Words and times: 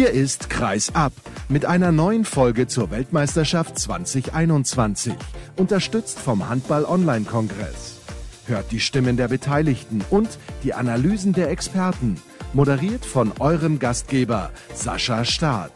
Hier 0.00 0.12
ist 0.12 0.48
Kreis 0.48 0.94
ab 0.94 1.12
mit 1.50 1.66
einer 1.66 1.92
neuen 1.92 2.24
Folge 2.24 2.66
zur 2.66 2.90
Weltmeisterschaft 2.90 3.78
2021, 3.78 5.12
unterstützt 5.58 6.18
vom 6.18 6.48
Handball-Online-Kongress. 6.48 8.00
Hört 8.46 8.72
die 8.72 8.80
Stimmen 8.80 9.18
der 9.18 9.28
Beteiligten 9.28 10.02
und 10.08 10.38
die 10.64 10.72
Analysen 10.72 11.34
der 11.34 11.50
Experten, 11.50 12.16
moderiert 12.54 13.04
von 13.04 13.32
eurem 13.40 13.78
Gastgeber 13.78 14.52
Sascha 14.72 15.26
Staat. 15.26 15.72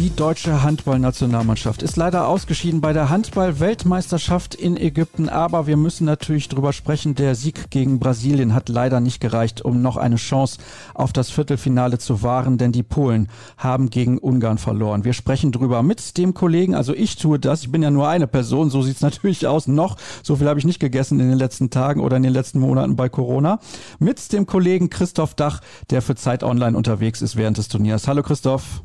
Die 0.00 0.16
deutsche 0.16 0.62
Handballnationalmannschaft 0.62 1.82
ist 1.82 1.98
leider 1.98 2.26
ausgeschieden 2.26 2.80
bei 2.80 2.94
der 2.94 3.10
Handball-Weltmeisterschaft 3.10 4.54
in 4.54 4.78
Ägypten, 4.78 5.28
aber 5.28 5.66
wir 5.66 5.76
müssen 5.76 6.06
natürlich 6.06 6.48
drüber 6.48 6.72
sprechen. 6.72 7.14
Der 7.16 7.34
Sieg 7.34 7.68
gegen 7.68 7.98
Brasilien 7.98 8.54
hat 8.54 8.70
leider 8.70 9.00
nicht 9.00 9.20
gereicht, 9.20 9.62
um 9.62 9.82
noch 9.82 9.98
eine 9.98 10.16
Chance 10.16 10.58
auf 10.94 11.12
das 11.12 11.28
Viertelfinale 11.28 11.98
zu 11.98 12.22
wahren, 12.22 12.56
denn 12.56 12.72
die 12.72 12.82
Polen 12.82 13.28
haben 13.58 13.90
gegen 13.90 14.16
Ungarn 14.16 14.56
verloren. 14.56 15.04
Wir 15.04 15.12
sprechen 15.12 15.52
drüber 15.52 15.82
mit 15.82 16.16
dem 16.16 16.32
Kollegen, 16.32 16.74
also 16.74 16.94
ich 16.94 17.16
tue 17.16 17.38
das, 17.38 17.64
ich 17.64 17.70
bin 17.70 17.82
ja 17.82 17.90
nur 17.90 18.08
eine 18.08 18.26
Person, 18.26 18.70
so 18.70 18.80
sieht's 18.80 19.00
natürlich 19.02 19.46
aus 19.46 19.66
noch. 19.66 19.98
So 20.22 20.36
viel 20.36 20.48
habe 20.48 20.58
ich 20.58 20.64
nicht 20.64 20.80
gegessen 20.80 21.20
in 21.20 21.28
den 21.28 21.36
letzten 21.36 21.68
Tagen 21.68 22.00
oder 22.00 22.16
in 22.16 22.22
den 22.22 22.32
letzten 22.32 22.60
Monaten 22.60 22.96
bei 22.96 23.10
Corona. 23.10 23.60
Mit 23.98 24.32
dem 24.32 24.46
Kollegen 24.46 24.88
Christoph 24.88 25.34
Dach, 25.34 25.60
der 25.90 26.00
für 26.00 26.14
Zeit 26.14 26.42
Online 26.42 26.74
unterwegs 26.74 27.20
ist 27.20 27.36
während 27.36 27.58
des 27.58 27.68
Turniers. 27.68 28.08
Hallo 28.08 28.22
Christoph. 28.22 28.82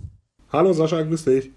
Hallo 0.55 0.71
Sascha, 0.71 1.01
grüß 1.01 1.25
dich. 1.25 1.51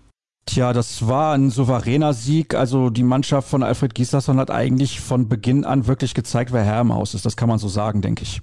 Tja, 0.44 0.72
das 0.72 1.06
war 1.06 1.34
ein 1.34 1.50
souveräner 1.50 2.14
Sieg. 2.14 2.56
Also 2.56 2.90
die 2.90 3.04
Mannschaft 3.04 3.48
von 3.48 3.62
Alfred 3.62 3.94
Gislason 3.94 4.38
hat 4.38 4.50
eigentlich 4.50 4.98
von 5.00 5.28
Beginn 5.28 5.64
an 5.64 5.86
wirklich 5.86 6.14
gezeigt, 6.14 6.52
wer 6.52 6.64
Herr 6.64 6.80
im 6.80 6.92
Haus 6.92 7.14
ist. 7.14 7.24
Das 7.24 7.36
kann 7.36 7.48
man 7.48 7.58
so 7.58 7.68
sagen, 7.68 8.02
denke 8.02 8.24
ich. 8.24 8.40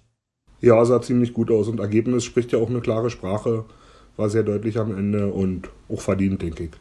Ja, 0.61 0.85
sah 0.85 1.01
ziemlich 1.01 1.33
gut 1.33 1.51
aus 1.51 1.67
und 1.67 1.81
Ergebnis 1.81 2.23
spricht 2.23 2.53
ja 2.53 2.59
auch 2.59 2.69
eine 2.69 2.79
klare 2.79 3.09
Sprache. 3.09 3.65
War 4.15 4.29
sehr 4.29 4.43
deutlich 4.43 4.79
am 4.79 4.97
Ende 4.97 5.27
und 5.27 5.69
auch 5.89 5.99
verdient, 5.99 6.41
denke 6.41 6.63
ich. 6.63 6.71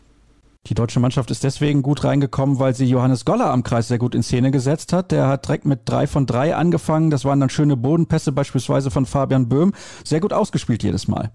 Die 0.68 0.74
deutsche 0.74 1.00
Mannschaft 1.00 1.32
ist 1.32 1.42
deswegen 1.42 1.82
gut 1.82 2.04
reingekommen, 2.04 2.60
weil 2.60 2.76
sie 2.76 2.86
Johannes 2.86 3.24
Goller 3.24 3.50
am 3.50 3.64
Kreis 3.64 3.88
sehr 3.88 3.98
gut 3.98 4.14
in 4.14 4.22
Szene 4.22 4.52
gesetzt 4.52 4.92
hat. 4.92 5.10
Der 5.10 5.26
hat 5.26 5.48
direkt 5.48 5.64
mit 5.64 5.80
drei 5.84 6.06
von 6.06 6.26
drei 6.26 6.54
angefangen. 6.54 7.10
Das 7.10 7.24
waren 7.24 7.40
dann 7.40 7.50
schöne 7.50 7.76
Bodenpässe 7.76 8.30
beispielsweise 8.30 8.92
von 8.92 9.04
Fabian 9.04 9.48
Böhm. 9.48 9.72
Sehr 10.04 10.20
gut 10.20 10.32
ausgespielt 10.32 10.84
jedes 10.84 11.08
Mal. 11.08 11.32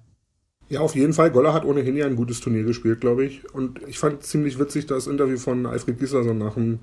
Ja, 0.70 0.82
auf 0.82 0.96
jeden 0.96 1.14
Fall. 1.14 1.32
Goller 1.32 1.54
hat 1.54 1.66
ohnehin 1.66 1.98
ja 1.98 2.06
ein 2.06 2.16
gutes 2.16 2.42
Turnier 2.42 2.64
gespielt, 2.64 3.02
glaube 3.02 3.26
ich. 3.26 3.42
Und 3.54 3.82
ich 3.88 3.98
fand 3.98 4.24
ziemlich 4.24 4.60
witzig 4.60 4.86
das 4.86 5.08
Interview 5.08 5.38
von 5.38 5.66
Alfred 5.66 5.98
Gisler 5.98 6.24
nach 6.36 6.54
dem, 6.54 6.80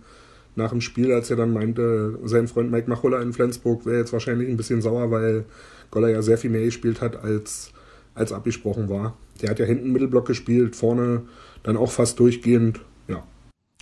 nach 0.57 0.71
dem 0.71 0.81
Spiel, 0.81 1.13
als 1.13 1.31
er 1.31 1.37
dann 1.37 1.53
meinte, 1.53 2.19
sein 2.25 2.49
Freund 2.49 2.73
Mike 2.73 2.91
Machulla 2.91 3.23
in 3.23 3.33
Flensburg 3.33 3.87
wäre 3.87 3.99
jetzt 3.99 4.13
wahrscheinlich 4.13 4.49
ein 4.49 4.57
bisschen 4.57 4.83
sauer, 4.83 5.13
weil 5.13 5.45
Goller 5.93 6.09
ja 6.09 6.21
sehr 6.21 6.37
viel 6.37 6.51
mehr 6.51 6.65
gespielt 6.65 7.01
hat, 7.01 7.23
als, 7.23 7.71
als 8.15 8.33
abgesprochen 8.33 8.89
war. 8.89 9.17
Der 9.41 9.51
hat 9.51 9.61
ja 9.61 9.67
hinten 9.67 9.93
Mittelblock 9.93 10.27
gespielt, 10.27 10.75
vorne 10.75 11.23
dann 11.63 11.77
auch 11.77 11.93
fast 11.93 12.19
durchgehend. 12.19 12.81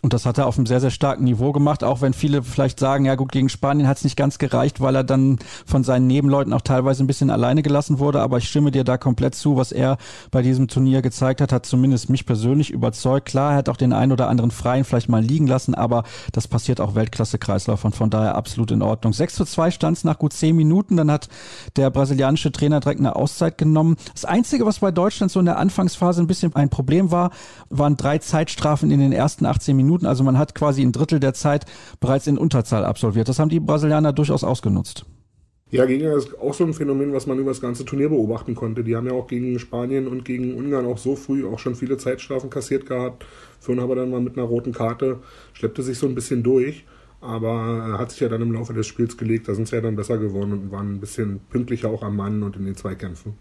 Und 0.04 0.12
das 0.12 0.26
hat 0.26 0.36
er 0.36 0.46
auf 0.46 0.58
einem 0.58 0.66
sehr, 0.66 0.82
sehr 0.82 0.90
starken 0.90 1.24
Niveau 1.24 1.52
gemacht, 1.52 1.82
auch 1.82 2.02
wenn 2.02 2.12
viele 2.12 2.42
vielleicht 2.42 2.78
sagen, 2.78 3.06
ja 3.06 3.14
gut, 3.14 3.32
gegen 3.32 3.48
Spanien 3.48 3.88
hat 3.88 3.96
es 3.96 4.04
nicht 4.04 4.18
ganz 4.18 4.36
gereicht, 4.36 4.82
weil 4.82 4.94
er 4.96 5.02
dann 5.02 5.38
von 5.64 5.82
seinen 5.82 6.06
Nebenleuten 6.06 6.52
auch 6.52 6.60
teilweise 6.60 7.02
ein 7.02 7.06
bisschen 7.06 7.30
alleine 7.30 7.62
gelassen 7.62 7.98
wurde. 7.98 8.20
Aber 8.20 8.36
ich 8.36 8.46
stimme 8.46 8.70
dir 8.70 8.84
da 8.84 8.98
komplett 8.98 9.34
zu, 9.34 9.56
was 9.56 9.72
er 9.72 9.96
bei 10.30 10.42
diesem 10.42 10.68
Turnier 10.68 11.00
gezeigt 11.00 11.40
hat, 11.40 11.52
hat 11.52 11.64
zumindest 11.64 12.10
mich 12.10 12.26
persönlich 12.26 12.68
überzeugt. 12.70 13.28
Klar, 13.28 13.52
er 13.52 13.56
hat 13.56 13.70
auch 13.70 13.78
den 13.78 13.94
einen 13.94 14.12
oder 14.12 14.28
anderen 14.28 14.50
Freien 14.50 14.84
vielleicht 14.84 15.08
mal 15.08 15.22
liegen 15.22 15.46
lassen, 15.46 15.74
aber 15.74 16.04
das 16.32 16.48
passiert 16.48 16.82
auch 16.82 16.94
Weltklasse-Kreislauf 16.94 17.82
und 17.86 17.96
von 17.96 18.10
daher 18.10 18.34
absolut 18.34 18.72
in 18.72 18.82
Ordnung. 18.82 19.14
6 19.14 19.34
zu 19.34 19.46
2 19.46 19.70
stand 19.70 19.96
es 19.96 20.04
nach 20.04 20.18
gut 20.18 20.34
10 20.34 20.54
Minuten, 20.54 20.98
dann 20.98 21.10
hat 21.10 21.28
der 21.76 21.88
brasilianische 21.88 22.52
Trainer 22.52 22.80
direkt 22.80 23.00
eine 23.00 23.16
Auszeit 23.16 23.56
genommen. 23.56 23.96
Das 24.12 24.26
Einzige, 24.26 24.66
was 24.66 24.80
bei 24.80 24.90
Deutschland 24.90 25.32
so 25.32 25.40
in 25.40 25.46
der 25.46 25.56
Anfangsphase 25.56 26.20
ein 26.20 26.26
bisschen 26.26 26.54
ein 26.54 26.68
Problem 26.68 27.10
war, 27.10 27.30
waren 27.70 27.96
drei 27.96 28.18
Zeitstrafen 28.18 28.90
in 28.90 29.00
den 29.00 29.12
ersten 29.12 29.46
18 29.46 29.74
Minuten. 29.74 29.93
Minuten. 29.94 30.06
Also 30.06 30.24
man 30.24 30.38
hat 30.38 30.54
quasi 30.54 30.82
ein 30.82 30.92
Drittel 30.92 31.20
der 31.20 31.34
Zeit 31.34 31.64
bereits 32.00 32.26
in 32.26 32.38
Unterzahl 32.38 32.84
absolviert. 32.84 33.28
Das 33.28 33.38
haben 33.38 33.48
die 33.48 33.60
Brasilianer 33.60 34.12
durchaus 34.12 34.44
ausgenutzt. 34.44 35.06
Ja, 35.70 35.86
gegen 35.86 36.04
ist 36.04 36.38
auch 36.38 36.54
so 36.54 36.64
ein 36.64 36.74
Phänomen, 36.74 37.12
was 37.12 37.26
man 37.26 37.38
über 37.38 37.50
das 37.50 37.60
ganze 37.60 37.84
Turnier 37.84 38.08
beobachten 38.08 38.54
konnte. 38.54 38.84
Die 38.84 38.94
haben 38.94 39.06
ja 39.06 39.12
auch 39.12 39.26
gegen 39.26 39.58
Spanien 39.58 40.06
und 40.06 40.24
gegen 40.24 40.54
Ungarn 40.54 40.86
auch 40.86 40.98
so 40.98 41.16
früh 41.16 41.44
auch 41.46 41.58
schon 41.58 41.74
viele 41.74 41.96
Zeitstrafen 41.96 42.50
kassiert 42.50 42.86
gehabt. 42.86 43.24
Fürn 43.58 43.80
aber 43.80 43.96
dann 43.96 44.10
mal 44.10 44.20
mit 44.20 44.36
einer 44.36 44.46
roten 44.46 44.72
Karte, 44.72 45.20
schleppte 45.52 45.82
sich 45.82 45.98
so 45.98 46.06
ein 46.06 46.14
bisschen 46.14 46.42
durch, 46.42 46.84
aber 47.20 47.96
hat 47.98 48.12
sich 48.12 48.20
ja 48.20 48.28
dann 48.28 48.42
im 48.42 48.52
Laufe 48.52 48.72
des 48.72 48.86
Spiels 48.86 49.16
gelegt. 49.16 49.48
Da 49.48 49.54
sind 49.54 49.66
sie 49.66 49.74
ja 49.74 49.82
dann 49.82 49.96
besser 49.96 50.18
geworden 50.18 50.52
und 50.52 50.70
waren 50.70 50.94
ein 50.94 51.00
bisschen 51.00 51.40
pünktlicher 51.50 51.88
auch 51.88 52.02
am 52.02 52.16
Mann 52.16 52.42
und 52.44 52.56
in 52.56 52.66
den 52.66 52.76
Zweikämpfen. 52.76 53.34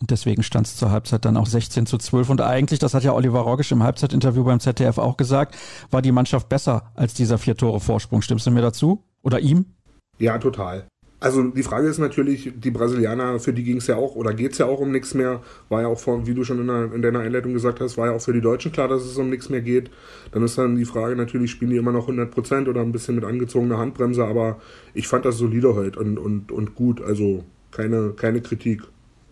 Und 0.00 0.10
deswegen 0.10 0.42
stand 0.42 0.66
es 0.66 0.76
zur 0.76 0.90
Halbzeit 0.90 1.24
dann 1.24 1.36
auch 1.36 1.46
16 1.46 1.86
zu 1.86 1.98
12. 1.98 2.30
Und 2.30 2.40
eigentlich, 2.40 2.78
das 2.78 2.94
hat 2.94 3.02
ja 3.02 3.12
Oliver 3.12 3.40
Rogisch 3.40 3.72
im 3.72 3.82
Halbzeitinterview 3.82 4.44
beim 4.44 4.60
ZDF 4.60 4.98
auch 4.98 5.16
gesagt, 5.16 5.56
war 5.90 6.02
die 6.02 6.12
Mannschaft 6.12 6.48
besser 6.48 6.92
als 6.94 7.14
dieser 7.14 7.38
vier 7.38 7.56
Tore 7.56 7.80
Vorsprung. 7.80 8.22
Stimmst 8.22 8.46
du 8.46 8.50
mir 8.50 8.62
dazu? 8.62 9.02
Oder 9.22 9.40
ihm? 9.40 9.66
Ja, 10.18 10.38
total. 10.38 10.86
Also 11.20 11.42
die 11.42 11.64
Frage 11.64 11.88
ist 11.88 11.98
natürlich, 11.98 12.52
die 12.54 12.70
Brasilianer, 12.70 13.40
für 13.40 13.52
die 13.52 13.64
ging 13.64 13.78
es 13.78 13.88
ja 13.88 13.96
auch 13.96 14.14
oder 14.14 14.32
geht 14.34 14.52
es 14.52 14.58
ja 14.58 14.66
auch 14.66 14.78
um 14.78 14.92
nichts 14.92 15.14
mehr. 15.14 15.42
War 15.68 15.82
ja 15.82 15.88
auch, 15.88 15.98
vor, 15.98 16.28
wie 16.28 16.34
du 16.34 16.44
schon 16.44 16.60
in, 16.60 16.68
der, 16.68 16.92
in, 16.92 17.02
deiner 17.02 17.18
Einleitung 17.20 17.54
gesagt 17.54 17.80
hast, 17.80 17.96
war 17.96 18.06
ja 18.06 18.12
auch 18.12 18.20
für 18.20 18.32
die 18.32 18.40
Deutschen 18.40 18.70
klar, 18.70 18.86
dass 18.86 19.02
es 19.02 19.18
um 19.18 19.28
nichts 19.28 19.48
mehr 19.48 19.60
geht. 19.60 19.90
Dann 20.30 20.44
ist 20.44 20.56
dann 20.58 20.76
die 20.76 20.84
Frage 20.84 21.16
natürlich, 21.16 21.50
spielen 21.50 21.72
die 21.72 21.76
immer 21.76 21.90
noch 21.90 22.08
100% 22.08 22.68
oder 22.68 22.82
ein 22.82 22.92
bisschen 22.92 23.16
mit 23.16 23.24
angezogener 23.24 23.78
Handbremse. 23.78 24.24
Aber 24.24 24.60
ich 24.94 25.08
fand 25.08 25.24
das 25.24 25.38
solide 25.38 25.74
heute 25.74 25.98
und, 25.98 26.18
und, 26.18 26.52
und 26.52 26.76
gut. 26.76 27.02
Also 27.02 27.42
keine, 27.72 28.10
keine 28.10 28.40
Kritik. 28.40 28.82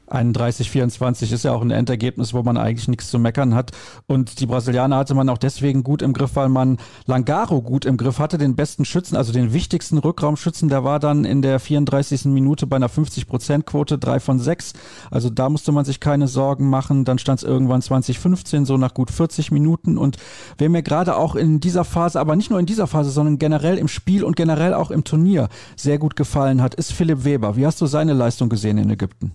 31, 0.09 0.71
24 0.71 1.33
ist 1.33 1.45
ja 1.45 1.53
auch 1.53 1.63
ein 1.63 1.71
Endergebnis, 1.71 2.33
wo 2.33 2.43
man 2.43 2.57
eigentlich 2.57 2.89
nichts 2.89 3.11
zu 3.11 3.19
meckern 3.19 3.55
hat. 3.55 3.73
Und 4.07 4.41
die 4.41 4.47
Brasilianer 4.47 4.97
hatte 4.97 5.15
man 5.15 5.29
auch 5.29 5.39
deswegen 5.39 5.83
gut 5.83 6.03
im 6.03 6.13
Griff, 6.13 6.37
weil 6.37 6.49
man 6.49 6.79
Langaro 7.07 7.63
gut 7.63 7.85
im 7.85 7.97
Griff 7.97 8.19
hatte, 8.19 8.39
den 8.39 8.57
besten 8.57 8.85
Schützen, 8.85 9.17
also 9.17 9.33
den 9.33 9.53
wichtigsten 9.53 9.99
Rückraumschützen. 9.99 10.69
Der 10.69 10.85
war 10.85 11.01
dann 11.01 11.25
in 11.25 11.43
der 11.43 11.59
34. 11.59 12.27
Minute 12.27 12.67
bei 12.67 12.77
einer 12.77 12.89
50%-Quote, 12.89 13.99
drei 13.99 14.21
von 14.21 14.39
sechs. 14.39 14.73
Also 15.11 15.31
da 15.31 15.49
musste 15.49 15.73
man 15.73 15.85
sich 15.85 16.01
keine 16.01 16.29
Sorgen 16.29 16.71
machen. 16.71 17.05
Dann 17.05 17.19
stand 17.19 17.41
es 17.41 17.45
irgendwann 17.45 17.83
2015, 17.83 18.65
so 18.65 18.77
nach 18.77 18.95
gut 18.95 19.11
40 19.11 19.51
Minuten. 19.51 19.99
Und 19.99 20.17
wer 20.59 20.69
mir 20.69 20.83
gerade 20.83 21.17
auch 21.17 21.35
in 21.35 21.61
dieser 21.61 21.85
Phase, 21.85 22.21
aber 22.21 22.37
nicht 22.37 22.51
nur 22.51 22.61
in 22.61 22.67
dieser 22.67 22.87
Phase, 22.87 23.11
sondern 23.11 23.39
generell 23.39 23.79
im 23.79 23.89
Spiel 23.89 24.25
und 24.25 24.37
generell 24.37 24.75
auch 24.75 24.91
im 24.91 25.05
Turnier 25.05 25.49
sehr 25.77 25.99
gut 25.99 26.17
gefallen 26.17 26.63
hat, 26.63 26.75
ist 26.75 26.93
Philipp 26.93 27.25
Weber. 27.25 27.57
Wie 27.57 27.67
hast 27.67 27.81
du 27.81 27.87
seine 27.87 28.13
Leistung 28.13 28.49
gesehen 28.49 28.79
in 28.79 28.91
Ägypten? 28.91 29.33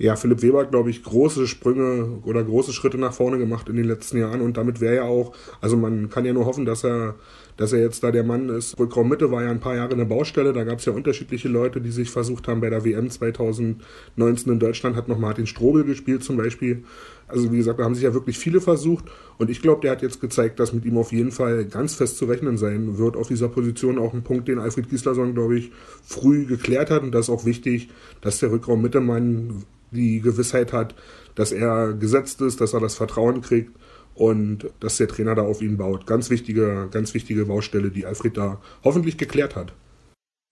Ja, 0.00 0.16
Philipp 0.16 0.40
Weber 0.40 0.60
hat, 0.60 0.70
glaube 0.70 0.88
ich, 0.88 1.02
große 1.02 1.46
Sprünge 1.46 2.20
oder 2.24 2.42
große 2.42 2.72
Schritte 2.72 2.96
nach 2.96 3.12
vorne 3.12 3.36
gemacht 3.36 3.68
in 3.68 3.76
den 3.76 3.84
letzten 3.84 4.16
Jahren 4.16 4.40
und 4.40 4.56
damit 4.56 4.80
wäre 4.80 4.96
er 4.96 5.04
auch, 5.04 5.34
also 5.60 5.76
man 5.76 6.08
kann 6.08 6.24
ja 6.24 6.32
nur 6.32 6.46
hoffen, 6.46 6.64
dass 6.64 6.84
er, 6.84 7.16
dass 7.58 7.74
er 7.74 7.80
jetzt 7.80 8.02
da 8.02 8.10
der 8.10 8.24
Mann 8.24 8.48
ist. 8.48 8.78
Rückraum 8.78 9.10
Mitte 9.10 9.30
war 9.30 9.42
ja 9.42 9.50
ein 9.50 9.60
paar 9.60 9.76
Jahre 9.76 9.92
eine 9.92 10.06
Baustelle, 10.06 10.54
da 10.54 10.64
gab 10.64 10.78
es 10.78 10.86
ja 10.86 10.94
unterschiedliche 10.94 11.48
Leute, 11.48 11.82
die 11.82 11.90
sich 11.90 12.08
versucht 12.08 12.48
haben. 12.48 12.62
Bei 12.62 12.70
der 12.70 12.82
WM 12.82 13.10
2019 13.10 14.50
in 14.50 14.58
Deutschland 14.58 14.96
hat 14.96 15.06
noch 15.06 15.18
Martin 15.18 15.46
Strobel 15.46 15.84
gespielt 15.84 16.24
zum 16.24 16.38
Beispiel. 16.38 16.84
Also 17.30 17.52
wie 17.52 17.56
gesagt, 17.56 17.78
da 17.78 17.84
haben 17.84 17.94
sich 17.94 18.04
ja 18.04 18.14
wirklich 18.14 18.38
viele 18.38 18.60
versucht 18.60 19.04
und 19.38 19.50
ich 19.50 19.62
glaube, 19.62 19.80
der 19.82 19.92
hat 19.92 20.02
jetzt 20.02 20.20
gezeigt, 20.20 20.60
dass 20.60 20.72
mit 20.72 20.84
ihm 20.84 20.96
auf 20.96 21.12
jeden 21.12 21.32
Fall 21.32 21.64
ganz 21.64 21.94
fest 21.94 22.18
zu 22.18 22.26
rechnen 22.26 22.58
sein 22.58 22.98
wird 22.98 23.16
auf 23.16 23.28
dieser 23.28 23.48
Position. 23.48 23.98
Auch 23.98 24.14
ein 24.14 24.22
Punkt, 24.22 24.48
den 24.48 24.58
Alfred 24.58 24.88
Gislason, 24.88 25.34
glaube 25.34 25.58
ich, 25.58 25.72
früh 26.04 26.44
geklärt 26.46 26.90
hat 26.90 27.02
und 27.02 27.12
das 27.12 27.26
ist 27.28 27.30
auch 27.30 27.44
wichtig, 27.44 27.88
dass 28.20 28.38
der 28.38 28.50
Rückraum 28.50 28.82
Mittemann 28.82 29.64
die 29.90 30.20
Gewissheit 30.20 30.72
hat, 30.72 30.94
dass 31.34 31.52
er 31.52 31.92
gesetzt 31.94 32.40
ist, 32.40 32.60
dass 32.60 32.74
er 32.74 32.80
das 32.80 32.94
Vertrauen 32.94 33.40
kriegt 33.40 33.72
und 34.14 34.70
dass 34.80 34.96
der 34.96 35.08
Trainer 35.08 35.34
da 35.34 35.42
auf 35.42 35.62
ihn 35.62 35.76
baut. 35.76 36.06
Ganz 36.06 36.30
wichtige, 36.30 36.88
ganz 36.90 37.14
wichtige 37.14 37.46
Baustelle, 37.46 37.90
die 37.90 38.06
Alfred 38.06 38.36
da 38.36 38.60
hoffentlich 38.84 39.16
geklärt 39.16 39.56
hat. 39.56 39.72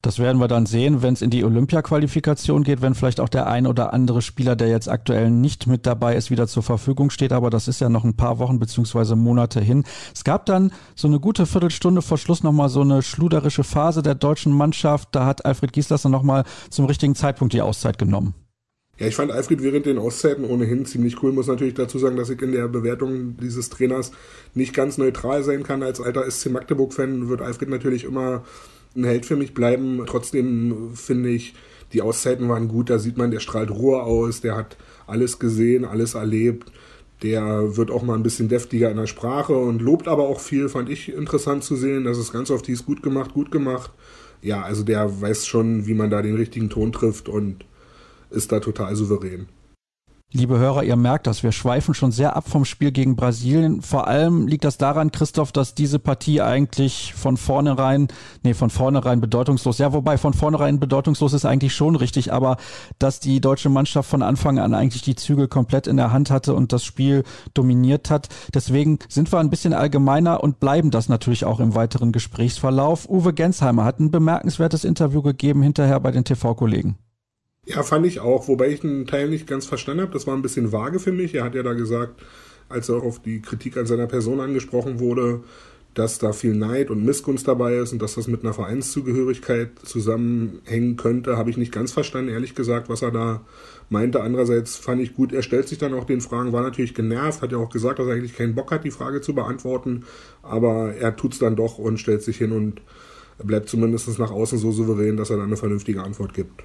Das 0.00 0.20
werden 0.20 0.38
wir 0.38 0.46
dann 0.46 0.64
sehen, 0.64 1.02
wenn 1.02 1.14
es 1.14 1.22
in 1.22 1.30
die 1.30 1.42
Olympia-Qualifikation 1.42 2.62
geht, 2.62 2.82
wenn 2.82 2.94
vielleicht 2.94 3.18
auch 3.18 3.28
der 3.28 3.48
ein 3.48 3.66
oder 3.66 3.92
andere 3.92 4.22
Spieler, 4.22 4.54
der 4.54 4.68
jetzt 4.68 4.88
aktuell 4.88 5.28
nicht 5.28 5.66
mit 5.66 5.86
dabei 5.86 6.14
ist, 6.14 6.30
wieder 6.30 6.46
zur 6.46 6.62
Verfügung 6.62 7.10
steht. 7.10 7.32
Aber 7.32 7.50
das 7.50 7.66
ist 7.66 7.80
ja 7.80 7.88
noch 7.88 8.04
ein 8.04 8.14
paar 8.14 8.38
Wochen 8.38 8.60
beziehungsweise 8.60 9.16
Monate 9.16 9.60
hin. 9.60 9.82
Es 10.14 10.22
gab 10.22 10.46
dann 10.46 10.70
so 10.94 11.08
eine 11.08 11.18
gute 11.18 11.46
Viertelstunde 11.46 12.00
vor 12.00 12.16
Schluss 12.16 12.44
nochmal 12.44 12.68
so 12.68 12.82
eine 12.82 13.02
schluderische 13.02 13.64
Phase 13.64 14.02
der 14.02 14.14
deutschen 14.14 14.52
Mannschaft. 14.52 15.08
Da 15.12 15.26
hat 15.26 15.44
Alfred 15.44 15.72
Gieslasser 15.72 16.08
nochmal 16.08 16.44
zum 16.70 16.84
richtigen 16.84 17.16
Zeitpunkt 17.16 17.52
die 17.52 17.62
Auszeit 17.62 17.98
genommen. 17.98 18.34
Ja, 18.98 19.08
ich 19.08 19.16
fand 19.16 19.32
Alfred 19.32 19.62
während 19.64 19.86
den 19.86 19.98
Auszeiten 19.98 20.44
ohnehin 20.44 20.86
ziemlich 20.86 21.20
cool. 21.22 21.32
Muss 21.32 21.48
natürlich 21.48 21.74
dazu 21.74 21.98
sagen, 21.98 22.16
dass 22.16 22.30
ich 22.30 22.40
in 22.40 22.52
der 22.52 22.68
Bewertung 22.68 23.36
dieses 23.36 23.68
Trainers 23.68 24.12
nicht 24.54 24.74
ganz 24.74 24.96
neutral 24.96 25.42
sein 25.42 25.64
kann. 25.64 25.82
Als 25.82 26.00
alter 26.00 26.28
SC 26.28 26.50
Magdeburg-Fan 26.50 27.28
wird 27.28 27.42
Alfred 27.42 27.68
natürlich 27.68 28.04
immer 28.04 28.44
ein 28.98 29.04
Held 29.04 29.24
für 29.26 29.36
mich 29.36 29.54
bleiben. 29.54 30.02
Trotzdem 30.06 30.90
finde 30.94 31.30
ich, 31.30 31.54
die 31.92 32.02
Auszeiten 32.02 32.48
waren 32.48 32.68
gut. 32.68 32.90
Da 32.90 32.98
sieht 32.98 33.16
man, 33.16 33.30
der 33.30 33.40
strahlt 33.40 33.70
Ruhe 33.70 34.02
aus, 34.02 34.40
der 34.40 34.56
hat 34.56 34.76
alles 35.06 35.38
gesehen, 35.38 35.84
alles 35.84 36.14
erlebt. 36.14 36.70
Der 37.22 37.76
wird 37.76 37.90
auch 37.90 38.02
mal 38.02 38.14
ein 38.14 38.22
bisschen 38.22 38.48
deftiger 38.48 38.90
in 38.90 38.96
der 38.96 39.06
Sprache 39.06 39.56
und 39.56 39.82
lobt 39.82 40.06
aber 40.06 40.28
auch 40.28 40.40
viel, 40.40 40.68
fand 40.68 40.88
ich 40.88 41.12
interessant 41.12 41.64
zu 41.64 41.74
sehen. 41.74 42.04
Das 42.04 42.18
ist 42.18 42.32
ganz 42.32 42.50
oft 42.50 42.66
hieß, 42.66 42.84
gut 42.84 43.02
gemacht, 43.02 43.32
gut 43.34 43.50
gemacht. 43.50 43.90
ja, 44.42 44.62
also 44.62 44.84
der 44.84 45.20
weiß 45.20 45.46
schon, 45.46 45.86
wie 45.86 45.94
man 45.94 46.10
da 46.10 46.22
den 46.22 46.36
richtigen 46.36 46.70
Ton 46.70 46.92
trifft 46.92 47.28
und 47.28 47.64
ist 48.30 48.52
da 48.52 48.60
total 48.60 48.94
souverän. 48.94 49.48
Liebe 50.30 50.58
Hörer, 50.58 50.84
ihr 50.84 50.96
merkt 50.96 51.26
das, 51.26 51.42
wir 51.42 51.52
schweifen 51.52 51.94
schon 51.94 52.12
sehr 52.12 52.36
ab 52.36 52.50
vom 52.50 52.66
Spiel 52.66 52.92
gegen 52.92 53.16
Brasilien. 53.16 53.80
Vor 53.80 54.08
allem 54.08 54.46
liegt 54.46 54.64
das 54.64 54.76
daran, 54.76 55.10
Christoph, 55.10 55.52
dass 55.52 55.74
diese 55.74 55.98
Partie 55.98 56.42
eigentlich 56.42 57.14
von 57.14 57.38
vornherein, 57.38 58.08
nee, 58.42 58.52
von 58.52 58.68
vornherein 58.68 59.22
bedeutungslos, 59.22 59.78
ja, 59.78 59.94
wobei 59.94 60.18
von 60.18 60.34
vornherein 60.34 60.80
bedeutungslos 60.80 61.32
ist 61.32 61.46
eigentlich 61.46 61.74
schon 61.74 61.96
richtig, 61.96 62.30
aber 62.30 62.58
dass 62.98 63.20
die 63.20 63.40
deutsche 63.40 63.70
Mannschaft 63.70 64.10
von 64.10 64.20
Anfang 64.20 64.58
an 64.58 64.74
eigentlich 64.74 65.00
die 65.00 65.16
Zügel 65.16 65.48
komplett 65.48 65.86
in 65.86 65.96
der 65.96 66.12
Hand 66.12 66.30
hatte 66.30 66.52
und 66.52 66.74
das 66.74 66.84
Spiel 66.84 67.24
dominiert 67.54 68.10
hat. 68.10 68.28
Deswegen 68.52 68.98
sind 69.08 69.32
wir 69.32 69.38
ein 69.38 69.48
bisschen 69.48 69.72
allgemeiner 69.72 70.42
und 70.42 70.60
bleiben 70.60 70.90
das 70.90 71.08
natürlich 71.08 71.46
auch 71.46 71.58
im 71.58 71.74
weiteren 71.74 72.12
Gesprächsverlauf. 72.12 73.08
Uwe 73.08 73.32
Gensheimer 73.32 73.86
hat 73.86 73.98
ein 73.98 74.10
bemerkenswertes 74.10 74.84
Interview 74.84 75.22
gegeben 75.22 75.62
hinterher 75.62 76.00
bei 76.00 76.10
den 76.10 76.24
TV-Kollegen. 76.24 76.98
Ja, 77.68 77.82
fand 77.82 78.06
ich 78.06 78.20
auch, 78.20 78.48
wobei 78.48 78.70
ich 78.70 78.82
einen 78.82 79.06
Teil 79.06 79.28
nicht 79.28 79.46
ganz 79.46 79.66
verstanden 79.66 80.00
habe. 80.00 80.12
Das 80.14 80.26
war 80.26 80.34
ein 80.34 80.40
bisschen 80.40 80.72
vage 80.72 80.98
für 80.98 81.12
mich. 81.12 81.34
Er 81.34 81.44
hat 81.44 81.54
ja 81.54 81.62
da 81.62 81.74
gesagt, 81.74 82.18
als 82.70 82.88
er 82.88 83.02
auf 83.02 83.20
die 83.20 83.42
Kritik 83.42 83.76
an 83.76 83.84
seiner 83.84 84.06
Person 84.06 84.40
angesprochen 84.40 85.00
wurde, 85.00 85.40
dass 85.92 86.18
da 86.18 86.32
viel 86.32 86.54
Neid 86.54 86.88
und 86.88 87.04
Missgunst 87.04 87.46
dabei 87.46 87.76
ist 87.76 87.92
und 87.92 88.00
dass 88.00 88.14
das 88.14 88.26
mit 88.26 88.42
einer 88.42 88.54
Vereinszugehörigkeit 88.54 89.80
zusammenhängen 89.82 90.96
könnte, 90.96 91.36
habe 91.36 91.50
ich 91.50 91.58
nicht 91.58 91.70
ganz 91.70 91.92
verstanden, 91.92 92.30
ehrlich 92.30 92.54
gesagt, 92.54 92.88
was 92.88 93.02
er 93.02 93.10
da 93.10 93.42
meinte. 93.90 94.22
Andererseits 94.22 94.76
fand 94.76 95.02
ich 95.02 95.14
gut, 95.14 95.34
er 95.34 95.42
stellt 95.42 95.68
sich 95.68 95.76
dann 95.76 95.92
auch 95.92 96.04
den 96.04 96.22
Fragen, 96.22 96.54
war 96.54 96.62
natürlich 96.62 96.94
genervt, 96.94 97.42
hat 97.42 97.52
ja 97.52 97.58
auch 97.58 97.68
gesagt, 97.68 97.98
dass 97.98 98.06
er 98.06 98.14
eigentlich 98.14 98.36
keinen 98.36 98.54
Bock 98.54 98.70
hat, 98.70 98.84
die 98.84 98.90
Frage 98.90 99.20
zu 99.20 99.34
beantworten, 99.34 100.04
aber 100.42 100.94
er 100.94 101.14
tut 101.16 101.34
es 101.34 101.38
dann 101.38 101.54
doch 101.54 101.76
und 101.76 102.00
stellt 102.00 102.22
sich 102.22 102.38
hin 102.38 102.52
und 102.52 102.80
bleibt 103.44 103.68
zumindest 103.68 104.18
nach 104.18 104.30
außen 104.30 104.56
so 104.56 104.72
souverän, 104.72 105.18
dass 105.18 105.28
er 105.28 105.36
dann 105.36 105.46
eine 105.46 105.58
vernünftige 105.58 106.02
Antwort 106.02 106.32
gibt. 106.32 106.64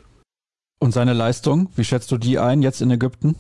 Und 0.84 0.92
seine 0.92 1.14
Leistung, 1.14 1.70
wie 1.78 1.86
schätzt 1.86 2.12
du 2.12 2.18
die 2.18 2.40
ein 2.40 2.62
jetzt 2.62 2.82
in 2.82 2.92
Ägypten? 2.92 3.38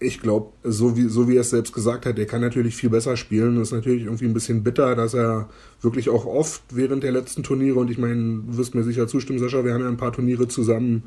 Ich 0.00 0.20
glaube, 0.20 0.54
so 0.64 0.96
wie, 0.96 1.02
so 1.02 1.28
wie 1.28 1.36
er 1.36 1.42
es 1.42 1.50
selbst 1.50 1.74
gesagt 1.74 2.06
hat, 2.06 2.18
er 2.18 2.24
kann 2.24 2.40
natürlich 2.40 2.74
viel 2.74 2.88
besser 2.88 3.18
spielen. 3.18 3.56
Das 3.56 3.68
ist 3.68 3.74
natürlich 3.74 4.04
irgendwie 4.04 4.24
ein 4.24 4.32
bisschen 4.32 4.64
bitter, 4.64 4.94
dass 4.94 5.12
er 5.12 5.50
wirklich 5.82 6.08
auch 6.08 6.24
oft 6.24 6.62
während 6.70 7.02
der 7.02 7.12
letzten 7.12 7.42
Turniere, 7.42 7.78
und 7.78 7.90
ich 7.90 7.98
meine, 7.98 8.40
du 8.40 8.56
wirst 8.56 8.74
mir 8.74 8.84
sicher 8.84 9.06
zustimmen, 9.06 9.38
Sascha, 9.38 9.66
wir 9.66 9.74
haben 9.74 9.82
ja 9.82 9.88
ein 9.88 9.98
paar 9.98 10.14
Turniere 10.14 10.48
zusammen 10.48 11.02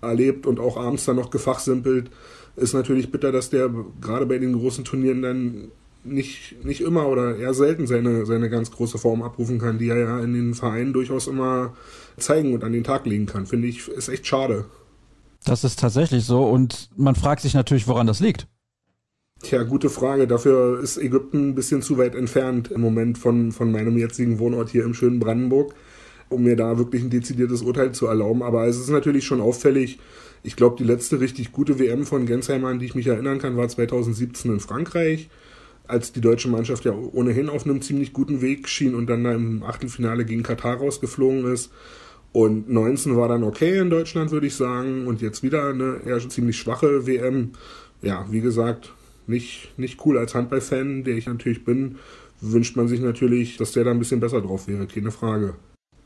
erlebt 0.00 0.46
und 0.46 0.58
auch 0.58 0.78
abends 0.78 1.04
dann 1.04 1.16
noch 1.16 1.28
gefachsimpelt, 1.28 2.10
ist 2.56 2.72
natürlich 2.72 3.12
bitter, 3.12 3.30
dass 3.30 3.50
der 3.50 3.68
gerade 4.00 4.24
bei 4.24 4.38
den 4.38 4.54
großen 4.54 4.84
Turnieren 4.84 5.20
dann 5.20 5.68
nicht, 6.02 6.64
nicht 6.64 6.80
immer 6.80 7.08
oder 7.08 7.36
eher 7.36 7.52
selten 7.52 7.86
seine, 7.86 8.24
seine 8.24 8.48
ganz 8.48 8.70
große 8.70 8.96
Form 8.96 9.20
abrufen 9.20 9.58
kann, 9.58 9.76
die 9.76 9.90
er 9.90 9.98
ja 9.98 10.20
in 10.20 10.32
den 10.32 10.54
Vereinen 10.54 10.94
durchaus 10.94 11.26
immer 11.26 11.74
zeigen 12.16 12.54
und 12.54 12.64
an 12.64 12.72
den 12.72 12.84
Tag 12.84 13.04
legen 13.04 13.26
kann. 13.26 13.44
Finde 13.44 13.68
ich, 13.68 13.86
ist 13.88 14.08
echt 14.08 14.26
schade. 14.26 14.64
Das 15.44 15.62
ist 15.62 15.78
tatsächlich 15.78 16.24
so 16.24 16.44
und 16.44 16.88
man 16.96 17.14
fragt 17.14 17.42
sich 17.42 17.54
natürlich, 17.54 17.86
woran 17.86 18.06
das 18.06 18.20
liegt. 18.20 18.48
Tja, 19.42 19.62
gute 19.62 19.90
Frage. 19.90 20.26
Dafür 20.26 20.80
ist 20.80 20.96
Ägypten 20.96 21.50
ein 21.50 21.54
bisschen 21.54 21.82
zu 21.82 21.98
weit 21.98 22.14
entfernt 22.14 22.70
im 22.70 22.80
Moment 22.80 23.18
von, 23.18 23.52
von 23.52 23.70
meinem 23.70 23.98
jetzigen 23.98 24.38
Wohnort 24.38 24.70
hier 24.70 24.84
im 24.84 24.94
schönen 24.94 25.20
Brandenburg, 25.20 25.74
um 26.30 26.44
mir 26.44 26.56
da 26.56 26.78
wirklich 26.78 27.02
ein 27.02 27.10
dezidiertes 27.10 27.60
Urteil 27.60 27.92
zu 27.92 28.06
erlauben. 28.06 28.42
Aber 28.42 28.66
es 28.66 28.78
ist 28.78 28.88
natürlich 28.88 29.26
schon 29.26 29.42
auffällig. 29.42 29.98
Ich 30.42 30.56
glaube, 30.56 30.76
die 30.78 30.84
letzte 30.84 31.20
richtig 31.20 31.52
gute 31.52 31.78
WM 31.78 32.06
von 32.06 32.24
Gensheimer, 32.24 32.68
an 32.68 32.78
die 32.78 32.86
ich 32.86 32.94
mich 32.94 33.06
erinnern 33.06 33.38
kann, 33.38 33.58
war 33.58 33.68
2017 33.68 34.50
in 34.50 34.60
Frankreich, 34.60 35.28
als 35.86 36.12
die 36.12 36.22
deutsche 36.22 36.48
Mannschaft 36.48 36.86
ja 36.86 36.92
ohnehin 36.92 37.50
auf 37.50 37.66
einem 37.66 37.82
ziemlich 37.82 38.14
guten 38.14 38.40
Weg 38.40 38.66
schien 38.66 38.94
und 38.94 39.08
dann 39.08 39.24
da 39.24 39.34
im 39.34 39.62
Achtelfinale 39.62 40.24
gegen 40.24 40.42
Katar 40.42 40.76
rausgeflogen 40.76 41.52
ist. 41.52 41.70
Und 42.34 42.68
19 42.68 43.16
war 43.16 43.28
dann 43.28 43.44
okay 43.44 43.78
in 43.78 43.90
Deutschland, 43.90 44.32
würde 44.32 44.48
ich 44.48 44.56
sagen. 44.56 45.06
Und 45.06 45.22
jetzt 45.22 45.44
wieder 45.44 45.68
eine 45.68 46.00
eher 46.04 46.18
ziemlich 46.28 46.58
schwache 46.58 47.06
WM. 47.06 47.52
Ja, 48.02 48.26
wie 48.28 48.40
gesagt, 48.40 48.92
nicht, 49.28 49.72
nicht 49.78 50.04
cool 50.04 50.18
als 50.18 50.34
Handballfan, 50.34 51.04
der 51.04 51.16
ich 51.16 51.26
natürlich 51.26 51.64
bin. 51.64 51.96
Wünscht 52.40 52.76
man 52.76 52.88
sich 52.88 53.00
natürlich, 53.00 53.56
dass 53.56 53.70
der 53.70 53.84
da 53.84 53.92
ein 53.92 54.00
bisschen 54.00 54.18
besser 54.18 54.40
drauf 54.40 54.66
wäre, 54.66 54.88
keine 54.88 55.12
Frage. 55.12 55.54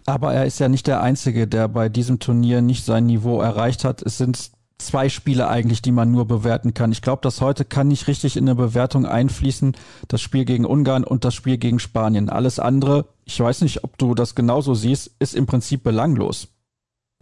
Aber 0.05 0.35
er 0.35 0.45
ist 0.45 0.61
ja 0.61 0.69
nicht 0.69 0.87
der 0.87 1.03
Einzige, 1.03 1.47
der 1.47 1.67
bei 1.67 1.89
diesem 1.89 2.19
Turnier 2.19 2.61
nicht 2.61 2.85
sein 2.85 3.07
Niveau 3.07 3.41
erreicht 3.41 3.85
hat. 3.85 4.03
Es 4.03 4.19
sind 4.19 4.51
zwei 4.79 5.09
Spiele 5.09 5.49
eigentlich, 5.49 5.83
die 5.83 5.93
man 5.93 6.11
nur 6.11 6.27
bewerten 6.27 6.73
kann. 6.73 6.93
Ich 6.93 7.03
glaube, 7.03 7.21
das 7.23 7.41
heute 7.41 7.65
kann 7.65 7.89
nicht 7.89 8.07
richtig 8.07 8.37
in 8.37 8.45
eine 8.45 8.55
Bewertung 8.55 9.07
einfließen. 9.07 9.77
Das 10.07 10.21
Spiel 10.21 10.45
gegen 10.45 10.65
Ungarn 10.65 11.05
und 11.05 11.25
das 11.25 11.35
Spiel 11.35 11.59
gegen 11.59 11.79
Spanien. 11.79 12.31
Alles 12.31 12.59
andere, 12.59 13.07
ich 13.25 13.39
weiß 13.39 13.63
nicht, 13.63 13.85
ob 13.85 13.99
du 13.99 14.15
das 14.15 14.35
genauso 14.35 14.75
siehst, 14.75 15.11
ist 15.19 15.35
im 15.35 15.47
Prinzip 15.47 15.83
belanglos. 15.83 16.49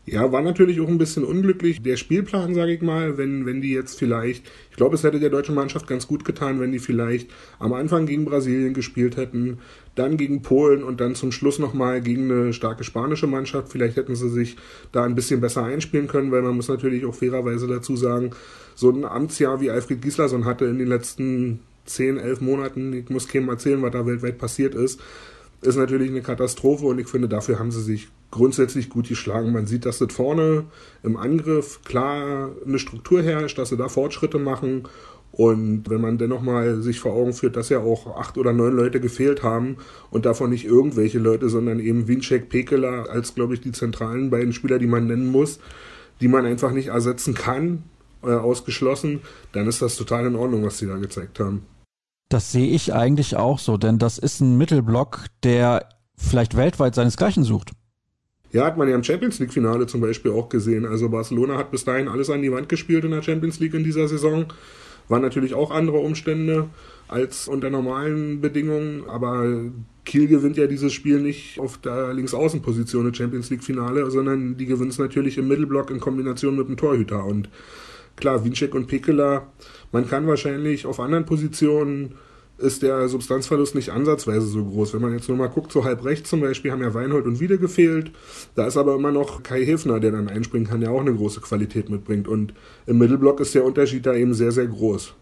Ja, 0.08 0.30
war 0.30 0.40
natürlich 0.40 0.80
auch 0.80 0.86
ein 0.86 0.98
bisschen 0.98 1.24
unglücklich. 1.24 1.82
Der 1.82 1.96
Spielplan, 1.96 2.54
sage 2.54 2.72
ich 2.72 2.80
mal, 2.80 3.18
wenn, 3.18 3.44
wenn 3.44 3.60
die 3.60 3.72
jetzt 3.72 3.98
vielleicht, 3.98 4.46
ich 4.70 4.76
glaube, 4.76 4.94
es 4.94 5.02
hätte 5.02 5.18
der 5.18 5.30
deutschen 5.30 5.56
Mannschaft 5.56 5.88
ganz 5.88 6.06
gut 6.06 6.24
getan, 6.24 6.60
wenn 6.60 6.70
die 6.70 6.78
vielleicht 6.78 7.28
am 7.58 7.72
Anfang 7.72 8.06
gegen 8.06 8.24
Brasilien 8.24 8.72
gespielt 8.72 9.16
hätten, 9.16 9.58
dann 9.96 10.16
gegen 10.16 10.42
Polen 10.42 10.84
und 10.84 11.00
dann 11.00 11.16
zum 11.16 11.32
Schluss 11.32 11.58
nochmal 11.58 12.00
gegen 12.02 12.30
eine 12.30 12.52
starke 12.52 12.84
spanische 12.84 13.26
Mannschaft. 13.26 13.72
Vielleicht 13.72 13.96
hätten 13.96 14.14
sie 14.14 14.28
sich 14.28 14.56
da 14.92 15.02
ein 15.02 15.16
bisschen 15.16 15.40
besser 15.40 15.64
einspielen 15.64 16.06
können, 16.06 16.30
weil 16.30 16.42
man 16.42 16.54
muss 16.54 16.68
natürlich 16.68 17.04
auch 17.04 17.14
fairerweise 17.14 17.66
dazu 17.66 17.96
sagen, 17.96 18.30
so 18.76 18.90
ein 18.90 19.04
Amtsjahr 19.04 19.60
wie 19.60 19.72
Alfred 19.72 20.02
Gislason 20.02 20.44
hatte 20.44 20.66
in 20.66 20.78
den 20.78 20.86
letzten 20.86 21.60
zehn, 21.84 22.16
elf 22.16 22.40
Monaten, 22.40 22.92
ich 22.92 23.10
muss 23.10 23.26
keinem 23.26 23.48
erzählen, 23.48 23.82
was 23.82 23.90
da 23.90 24.06
weltweit 24.06 24.38
passiert 24.38 24.76
ist, 24.76 25.00
ist 25.62 25.76
natürlich 25.76 26.10
eine 26.10 26.22
Katastrophe 26.22 26.86
und 26.86 26.98
ich 26.98 27.08
finde, 27.08 27.28
dafür 27.28 27.58
haben 27.58 27.70
sie 27.70 27.82
sich 27.82 28.08
grundsätzlich 28.30 28.90
gut 28.90 29.08
geschlagen. 29.08 29.52
Man 29.52 29.66
sieht, 29.66 29.86
dass 29.86 29.98
das 29.98 30.12
vorne 30.12 30.64
im 31.02 31.16
Angriff 31.16 31.82
klar 31.84 32.50
eine 32.64 32.78
Struktur 32.78 33.22
herrscht, 33.22 33.58
dass 33.58 33.70
sie 33.70 33.76
da 33.76 33.88
Fortschritte 33.88 34.38
machen. 34.38 34.84
Und 35.32 35.90
wenn 35.90 36.00
man 36.00 36.18
dennoch 36.18 36.40
mal 36.40 36.80
sich 36.80 36.98
vor 36.98 37.12
Augen 37.12 37.34
führt, 37.34 37.56
dass 37.56 37.68
ja 37.68 37.80
auch 37.80 38.16
acht 38.16 38.38
oder 38.38 38.52
neun 38.52 38.74
Leute 38.74 39.00
gefehlt 39.00 39.42
haben 39.42 39.76
und 40.10 40.24
davon 40.24 40.50
nicht 40.50 40.64
irgendwelche 40.64 41.18
Leute, 41.18 41.48
sondern 41.48 41.78
eben 41.78 42.08
Winczek, 42.08 42.48
Pekela 42.48 43.02
als, 43.04 43.34
glaube 43.34 43.54
ich, 43.54 43.60
die 43.60 43.72
zentralen 43.72 44.30
beiden 44.30 44.54
Spieler, 44.54 44.78
die 44.78 44.86
man 44.86 45.06
nennen 45.06 45.30
muss, 45.30 45.58
die 46.20 46.28
man 46.28 46.46
einfach 46.46 46.72
nicht 46.72 46.88
ersetzen 46.88 47.34
kann, 47.34 47.82
äh, 48.22 48.28
ausgeschlossen, 48.28 49.20
dann 49.52 49.66
ist 49.66 49.82
das 49.82 49.96
total 49.96 50.26
in 50.26 50.36
Ordnung, 50.36 50.64
was 50.64 50.78
sie 50.78 50.86
da 50.86 50.96
gezeigt 50.96 51.38
haben. 51.38 51.64
Das 52.28 52.50
sehe 52.50 52.68
ich 52.68 52.92
eigentlich 52.92 53.36
auch 53.36 53.58
so, 53.58 53.76
denn 53.76 53.98
das 53.98 54.18
ist 54.18 54.40
ein 54.40 54.58
Mittelblock, 54.58 55.26
der 55.44 55.88
vielleicht 56.16 56.56
weltweit 56.56 56.94
seinesgleichen 56.94 57.44
sucht. 57.44 57.72
Ja, 58.52 58.64
hat 58.64 58.76
man 58.76 58.88
ja 58.88 58.94
im 58.94 59.04
Champions 59.04 59.38
League-Finale 59.38 59.86
zum 59.86 60.00
Beispiel 60.00 60.32
auch 60.32 60.48
gesehen. 60.48 60.86
Also 60.86 61.08
Barcelona 61.08 61.56
hat 61.56 61.70
bis 61.70 61.84
dahin 61.84 62.08
alles 62.08 62.30
an 62.30 62.42
die 62.42 62.50
Wand 62.50 62.68
gespielt 62.68 63.04
in 63.04 63.10
der 63.10 63.22
Champions 63.22 63.60
League 63.60 63.74
in 63.74 63.84
dieser 63.84 64.08
Saison. 64.08 64.46
Waren 65.08 65.22
natürlich 65.22 65.54
auch 65.54 65.70
andere 65.70 65.98
Umstände 65.98 66.68
als 67.06 67.46
unter 67.46 67.70
normalen 67.70 68.40
Bedingungen, 68.40 69.04
aber 69.08 69.60
Kiel 70.04 70.26
gewinnt 70.26 70.56
ja 70.56 70.66
dieses 70.66 70.92
Spiel 70.92 71.20
nicht 71.20 71.60
auf 71.60 71.78
der 71.78 72.12
Linksaußenposition 72.14 73.06
im 73.06 73.14
Champions 73.14 73.50
League-Finale, 73.50 74.10
sondern 74.10 74.56
die 74.56 74.66
gewinnt 74.66 74.92
es 74.92 74.98
natürlich 74.98 75.38
im 75.38 75.48
Mittelblock 75.48 75.90
in 75.90 76.00
Kombination 76.00 76.56
mit 76.56 76.68
dem 76.68 76.76
Torhüter. 76.76 77.24
Und 77.24 77.48
klar, 78.16 78.44
Winczek 78.44 78.74
und 78.74 78.86
Pekela, 78.86 79.46
man 79.92 80.08
kann 80.08 80.26
wahrscheinlich 80.26 80.86
auf 80.86 81.00
anderen 81.00 81.24
Positionen 81.24 82.14
ist 82.58 82.82
der 82.82 83.08
Substanzverlust 83.08 83.74
nicht 83.74 83.90
ansatzweise 83.90 84.46
so 84.46 84.64
groß. 84.64 84.94
Wenn 84.94 85.02
man 85.02 85.12
jetzt 85.12 85.28
nur 85.28 85.36
mal 85.36 85.48
guckt, 85.48 85.72
so 85.72 85.84
halb 85.84 86.04
rechts 86.04 86.30
zum 86.30 86.40
Beispiel 86.40 86.72
haben 86.72 86.82
ja 86.82 86.94
Weinhold 86.94 87.26
und 87.26 87.38
Wiede 87.38 87.58
gefehlt. 87.58 88.12
Da 88.54 88.66
ist 88.66 88.76
aber 88.76 88.94
immer 88.94 89.12
noch 89.12 89.42
Kai 89.42 89.64
Hefner, 89.64 90.00
der 90.00 90.12
dann 90.12 90.28
einspringen 90.28 90.66
kann, 90.66 90.80
der 90.80 90.90
auch 90.90 91.00
eine 91.00 91.14
große 91.14 91.40
Qualität 91.40 91.90
mitbringt. 91.90 92.28
Und 92.28 92.54
im 92.86 92.98
Mittelblock 92.98 93.40
ist 93.40 93.54
der 93.54 93.64
Unterschied 93.64 94.06
da 94.06 94.14
eben 94.14 94.32
sehr, 94.32 94.52
sehr 94.52 94.66
groß. 94.66 95.14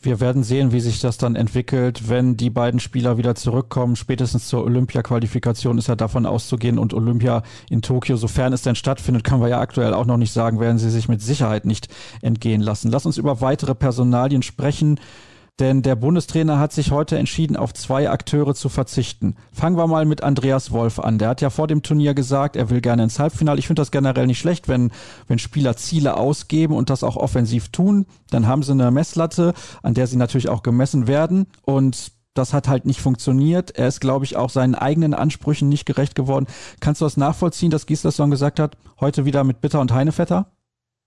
Wir 0.00 0.20
werden 0.20 0.42
sehen, 0.42 0.72
wie 0.72 0.80
sich 0.80 1.00
das 1.00 1.18
dann 1.18 1.36
entwickelt, 1.36 2.08
wenn 2.08 2.36
die 2.36 2.50
beiden 2.50 2.80
Spieler 2.80 3.16
wieder 3.16 3.34
zurückkommen. 3.34 3.96
Spätestens 3.96 4.46
zur 4.46 4.62
Olympia-Qualifikation 4.64 5.78
ist 5.78 5.88
ja 5.88 5.96
davon 5.96 6.26
auszugehen 6.26 6.78
und 6.78 6.94
Olympia 6.94 7.42
in 7.70 7.82
Tokio, 7.82 8.16
sofern 8.16 8.52
es 8.52 8.62
denn 8.62 8.76
stattfindet, 8.76 9.24
können 9.24 9.40
wir 9.40 9.48
ja 9.48 9.60
aktuell 9.60 9.94
auch 9.94 10.06
noch 10.06 10.18
nicht 10.18 10.32
sagen, 10.32 10.60
werden 10.60 10.78
sie 10.78 10.90
sich 10.90 11.08
mit 11.08 11.22
Sicherheit 11.22 11.64
nicht 11.64 11.88
entgehen 12.22 12.60
lassen. 12.60 12.90
Lass 12.90 13.06
uns 13.06 13.16
über 13.16 13.40
weitere 13.40 13.74
Personalien 13.74 14.42
sprechen. 14.42 15.00
Denn 15.58 15.80
der 15.80 15.96
Bundestrainer 15.96 16.58
hat 16.58 16.72
sich 16.72 16.90
heute 16.90 17.16
entschieden, 17.16 17.56
auf 17.56 17.72
zwei 17.72 18.10
Akteure 18.10 18.54
zu 18.54 18.68
verzichten. 18.68 19.36
Fangen 19.52 19.78
wir 19.78 19.86
mal 19.86 20.04
mit 20.04 20.22
Andreas 20.22 20.70
Wolf 20.70 20.98
an. 20.98 21.16
Der 21.18 21.30
hat 21.30 21.40
ja 21.40 21.48
vor 21.48 21.66
dem 21.66 21.82
Turnier 21.82 22.12
gesagt, 22.12 22.56
er 22.56 22.68
will 22.68 22.82
gerne 22.82 23.04
ins 23.04 23.18
Halbfinale. 23.18 23.58
Ich 23.58 23.66
finde 23.66 23.80
das 23.80 23.90
generell 23.90 24.26
nicht 24.26 24.38
schlecht, 24.38 24.68
wenn, 24.68 24.90
wenn 25.28 25.38
Spieler 25.38 25.74
Ziele 25.76 26.18
ausgeben 26.18 26.74
und 26.74 26.90
das 26.90 27.02
auch 27.02 27.16
offensiv 27.16 27.70
tun. 27.70 28.04
Dann 28.30 28.46
haben 28.46 28.62
sie 28.62 28.72
eine 28.72 28.90
Messlatte, 28.90 29.54
an 29.82 29.94
der 29.94 30.06
sie 30.06 30.18
natürlich 30.18 30.50
auch 30.50 30.62
gemessen 30.62 31.06
werden. 31.06 31.46
Und 31.62 32.12
das 32.34 32.52
hat 32.52 32.68
halt 32.68 32.84
nicht 32.84 33.00
funktioniert. 33.00 33.70
Er 33.78 33.88
ist, 33.88 34.00
glaube 34.00 34.26
ich, 34.26 34.36
auch 34.36 34.50
seinen 34.50 34.74
eigenen 34.74 35.14
Ansprüchen 35.14 35.70
nicht 35.70 35.86
gerecht 35.86 36.14
geworden. 36.14 36.46
Kannst 36.80 37.00
du 37.00 37.06
das 37.06 37.16
nachvollziehen, 37.16 37.70
dass 37.70 37.86
Gislason 37.86 38.30
gesagt 38.30 38.60
hat, 38.60 38.76
heute 39.00 39.24
wieder 39.24 39.42
mit 39.42 39.62
Bitter 39.62 39.80
und 39.80 39.94
Heinevetter? 39.94 40.50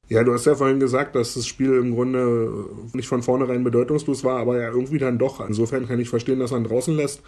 Ja, 0.09 0.23
du 0.23 0.33
hast 0.33 0.45
ja 0.45 0.55
vorhin 0.55 0.79
gesagt, 0.79 1.15
dass 1.15 1.35
das 1.35 1.45
Spiel 1.45 1.73
im 1.73 1.93
Grunde 1.93 2.65
nicht 2.93 3.07
von 3.07 3.21
vornherein 3.21 3.63
bedeutungslos 3.63 4.23
war, 4.23 4.39
aber 4.39 4.59
ja 4.59 4.69
irgendwie 4.69 4.97
dann 4.97 5.19
doch. 5.19 5.47
Insofern 5.47 5.87
kann 5.87 5.99
ich 5.99 6.09
verstehen, 6.09 6.39
dass 6.39 6.51
ihn 6.51 6.63
draußen 6.63 6.95
lässt. 6.95 7.21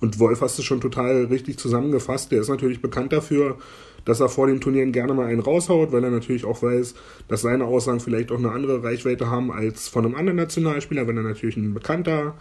Und 0.00 0.18
Wolf 0.18 0.42
hast 0.42 0.58
du 0.58 0.62
schon 0.62 0.82
total 0.82 1.24
richtig 1.24 1.58
zusammengefasst. 1.58 2.30
Der 2.30 2.42
ist 2.42 2.50
natürlich 2.50 2.82
bekannt 2.82 3.14
dafür, 3.14 3.56
dass 4.04 4.20
er 4.20 4.28
vor 4.28 4.48
den 4.48 4.60
Turnieren 4.60 4.92
gerne 4.92 5.14
mal 5.14 5.26
einen 5.26 5.40
raushaut, 5.40 5.92
weil 5.92 6.04
er 6.04 6.10
natürlich 6.10 6.44
auch 6.44 6.62
weiß, 6.62 6.94
dass 7.26 7.40
seine 7.40 7.64
Aussagen 7.64 8.00
vielleicht 8.00 8.30
auch 8.30 8.38
eine 8.38 8.52
andere 8.52 8.82
Reichweite 8.82 9.30
haben 9.30 9.50
als 9.50 9.88
von 9.88 10.04
einem 10.04 10.14
anderen 10.14 10.36
Nationalspieler, 10.36 11.08
wenn 11.08 11.16
er 11.16 11.22
natürlich 11.22 11.56
ein 11.56 11.72
bekannter 11.72 12.34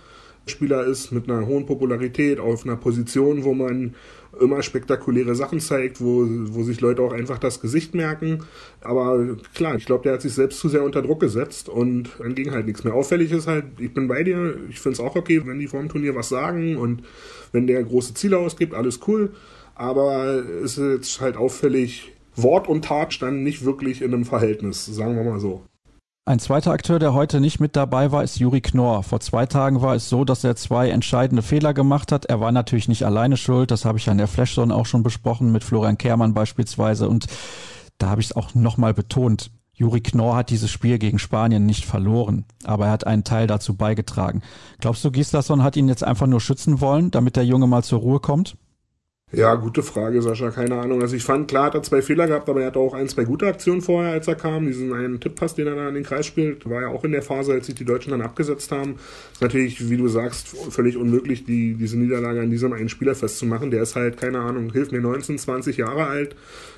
Spieler 0.47 0.85
ist 0.85 1.11
mit 1.11 1.29
einer 1.29 1.47
hohen 1.47 1.65
Popularität 1.65 2.39
auf 2.39 2.65
einer 2.65 2.75
Position, 2.75 3.43
wo 3.43 3.53
man 3.53 3.95
immer 4.39 4.61
spektakuläre 4.61 5.35
Sachen 5.35 5.59
zeigt, 5.59 6.01
wo, 6.01 6.25
wo 6.27 6.63
sich 6.63 6.81
Leute 6.81 7.01
auch 7.01 7.13
einfach 7.13 7.39
das 7.39 7.61
Gesicht 7.61 7.95
merken. 7.95 8.43
Aber 8.81 9.37
klar, 9.53 9.75
ich 9.75 9.85
glaube, 9.85 10.03
der 10.03 10.13
hat 10.13 10.21
sich 10.21 10.33
selbst 10.33 10.59
zu 10.59 10.69
sehr 10.69 10.83
unter 10.83 11.01
Druck 11.01 11.19
gesetzt 11.19 11.69
und 11.69 12.09
dann 12.19 12.35
ging 12.35 12.51
halt 12.51 12.65
nichts 12.65 12.83
mehr. 12.83 12.93
Auffällig 12.93 13.31
ist 13.31 13.47
halt, 13.47 13.65
ich 13.79 13.93
bin 13.93 14.07
bei 14.07 14.23
dir, 14.23 14.55
ich 14.69 14.79
finde 14.79 14.93
es 14.93 14.99
auch 14.99 15.15
okay, 15.15 15.41
wenn 15.45 15.59
die 15.59 15.67
vor 15.67 15.79
dem 15.79 15.89
Turnier 15.89 16.15
was 16.15 16.29
sagen 16.29 16.77
und 16.77 17.03
wenn 17.51 17.67
der 17.67 17.83
große 17.83 18.13
Ziele 18.13 18.37
ausgibt, 18.37 18.73
alles 18.73 18.99
cool. 19.07 19.31
Aber 19.73 20.43
es 20.63 20.77
ist 20.77 20.97
jetzt 20.97 21.21
halt 21.21 21.37
auffällig, 21.37 22.13
Wort 22.35 22.67
und 22.67 22.85
Tat 22.85 23.13
standen 23.13 23.43
nicht 23.43 23.63
wirklich 23.63 24.01
in 24.01 24.13
einem 24.13 24.25
Verhältnis, 24.25 24.85
sagen 24.85 25.15
wir 25.15 25.23
mal 25.23 25.39
so. 25.39 25.63
Ein 26.27 26.39
zweiter 26.39 26.71
Akteur, 26.71 26.97
der 26.97 27.13
heute 27.13 27.39
nicht 27.39 27.59
mit 27.59 27.75
dabei 27.75 28.11
war, 28.11 28.23
ist 28.23 28.39
Juri 28.39 28.59
Knorr. 28.59 29.03
Vor 29.03 29.19
zwei 29.19 29.45
Tagen 29.45 29.83
war 29.83 29.93
es 29.93 30.09
so, 30.09 30.25
dass 30.25 30.43
er 30.43 30.55
zwei 30.55 30.89
entscheidende 30.89 31.43
Fehler 31.43 31.75
gemacht 31.75 32.11
hat. 32.11 32.25
Er 32.25 32.39
war 32.39 32.51
natürlich 32.51 32.87
nicht 32.87 33.05
alleine 33.05 33.37
schuld. 33.37 33.69
Das 33.69 33.85
habe 33.85 33.99
ich 33.99 34.09
an 34.09 34.17
der 34.17 34.27
Flashzone 34.27 34.73
auch 34.73 34.87
schon 34.87 35.03
besprochen, 35.03 35.51
mit 35.51 35.63
Florian 35.63 35.99
Kehrmann 35.99 36.33
beispielsweise. 36.33 37.09
Und 37.09 37.27
da 37.99 38.09
habe 38.09 38.21
ich 38.21 38.31
es 38.31 38.35
auch 38.35 38.55
nochmal 38.55 38.95
betont. 38.95 39.51
Juri 39.73 40.01
Knorr 40.01 40.35
hat 40.35 40.49
dieses 40.49 40.71
Spiel 40.71 40.97
gegen 40.97 41.19
Spanien 41.19 41.67
nicht 41.67 41.85
verloren, 41.85 42.45
aber 42.63 42.85
er 42.87 42.93
hat 42.93 43.05
einen 43.05 43.23
Teil 43.23 43.45
dazu 43.45 43.75
beigetragen. 43.75 44.41
Glaubst 44.79 45.05
du, 45.05 45.11
Gislason 45.11 45.61
hat 45.61 45.77
ihn 45.77 45.87
jetzt 45.87 46.03
einfach 46.03 46.25
nur 46.25 46.41
schützen 46.41 46.81
wollen, 46.81 47.11
damit 47.11 47.35
der 47.35 47.45
Junge 47.45 47.67
mal 47.67 47.83
zur 47.83 47.99
Ruhe 47.99 48.19
kommt? 48.19 48.57
Ja, 49.31 49.55
gute 49.55 49.81
Frage, 49.81 50.21
Sascha, 50.21 50.51
keine 50.51 50.79
Ahnung. 50.79 51.01
Also 51.01 51.15
ich 51.15 51.23
fand, 51.23 51.47
klar 51.47 51.65
hat 51.65 51.73
er 51.73 51.81
zwei 51.81 52.03
Fehler 52.03 52.27
gehabt, 52.27 52.47
aber 52.47 52.61
er 52.61 52.67
hatte 52.67 52.79
auch 52.79 52.93
ein, 52.93 53.09
zwei 53.09 53.23
gute 53.23 53.47
Aktionen 53.47 53.81
vorher, 53.81 54.11
als 54.11 54.27
er 54.27 54.35
kam. 54.35 54.67
Diesen 54.67 54.93
einen 54.93 55.19
Tipppass, 55.19 55.55
den 55.55 55.65
er 55.65 55.75
da 55.75 55.89
in 55.89 55.95
den 55.95 56.03
Kreis 56.03 56.27
spielt, 56.27 56.69
war 56.69 56.81
ja 56.83 56.87
auch 56.89 57.03
in 57.03 57.11
der 57.11 57.23
Phase, 57.23 57.53
als 57.53 57.65
sich 57.65 57.73
die 57.75 57.85
Deutschen 57.85 58.11
dann 58.11 58.21
abgesetzt 58.21 58.71
haben. 58.71 58.97
Ist 59.33 59.41
natürlich, 59.41 59.89
wie 59.89 59.97
du 59.97 60.07
sagst, 60.07 60.49
völlig 60.69 60.95
unmöglich, 60.95 61.43
die, 61.43 61.73
diese 61.73 61.97
Niederlage 61.97 62.41
an 62.41 62.51
diesem 62.51 62.71
einen 62.73 62.87
Spieler 62.87 63.15
festzumachen. 63.15 63.71
Der 63.71 63.81
ist 63.81 63.95
halt, 63.95 64.17
keine 64.17 64.39
Ahnung, 64.39 64.71
hilft 64.71 64.91
mir 64.91 65.01
19, 65.01 65.39
20 65.39 65.77
Jahre 65.77 66.05
alt 66.05 66.35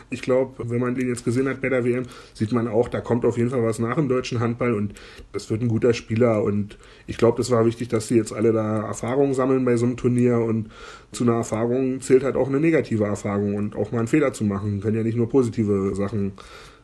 ich 0.10 0.22
glaube, 0.22 0.70
wenn 0.70 0.80
man 0.80 0.96
den 0.96 1.10
jetzt 1.10 1.25
gesehen 1.25 1.50
hat 1.50 1.62
bei 1.62 1.70
der 1.70 1.84
WM, 1.84 2.04
sieht 2.34 2.51
man 2.51 2.68
auch, 2.68 2.88
da 2.88 3.01
kommt 3.01 3.25
auf 3.25 3.38
jeden 3.38 3.50
Fall 3.50 3.63
was 3.63 3.80
nach 3.80 3.98
im 3.98 4.08
deutschen 4.08 4.39
Handball 4.39 4.74
und 4.74 4.94
das 5.34 5.50
wird 5.50 5.62
ein 5.62 5.68
guter 5.68 5.94
Spieler 5.94 6.44
und 6.44 6.77
ich 7.08 7.18
glaube, 7.18 7.38
das 7.38 7.51
war 7.51 7.66
wichtig, 7.66 7.89
dass 7.89 8.08
sie 8.08 8.16
jetzt 8.16 8.32
alle 8.32 8.54
da 8.54 8.84
Erfahrungen 8.84 9.34
sammeln 9.34 9.66
bei 9.66 9.75
so 9.75 9.86
einem 9.86 9.98
Turnier 9.98 10.39
und 10.39 10.70
zu 11.12 11.24
einer 11.24 11.36
Erfahrung 11.36 12.02
zählt 12.02 12.24
halt 12.24 12.36
auch 12.36 12.48
eine 12.48 12.60
negative 12.60 13.06
Erfahrung 13.06 13.56
und 13.56 13.76
auch 13.76 13.92
mal 13.92 14.00
einen 14.00 14.08
Fehler 14.08 14.34
zu 14.34 14.44
machen. 14.44 14.82
Können 14.82 14.98
ja 14.98 15.04
nicht 15.04 15.18
nur 15.18 15.30
positive 15.30 15.96
Sachen 15.96 16.34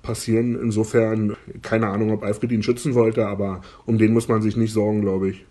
passieren. 0.01 0.59
Insofern 0.61 1.35
keine 1.61 1.87
Ahnung, 1.87 2.11
ob 2.11 2.23
Alfred 2.23 2.51
ihn 2.51 2.63
schützen 2.63 2.93
wollte, 2.93 3.27
aber 3.27 3.61
um 3.85 3.97
den 3.97 4.13
muss 4.13 4.27
man 4.27 4.41
sich 4.41 4.55
nicht 4.55 4.73
sorgen, 4.73 5.01
glaube 5.01 5.29
ich. 5.29 5.45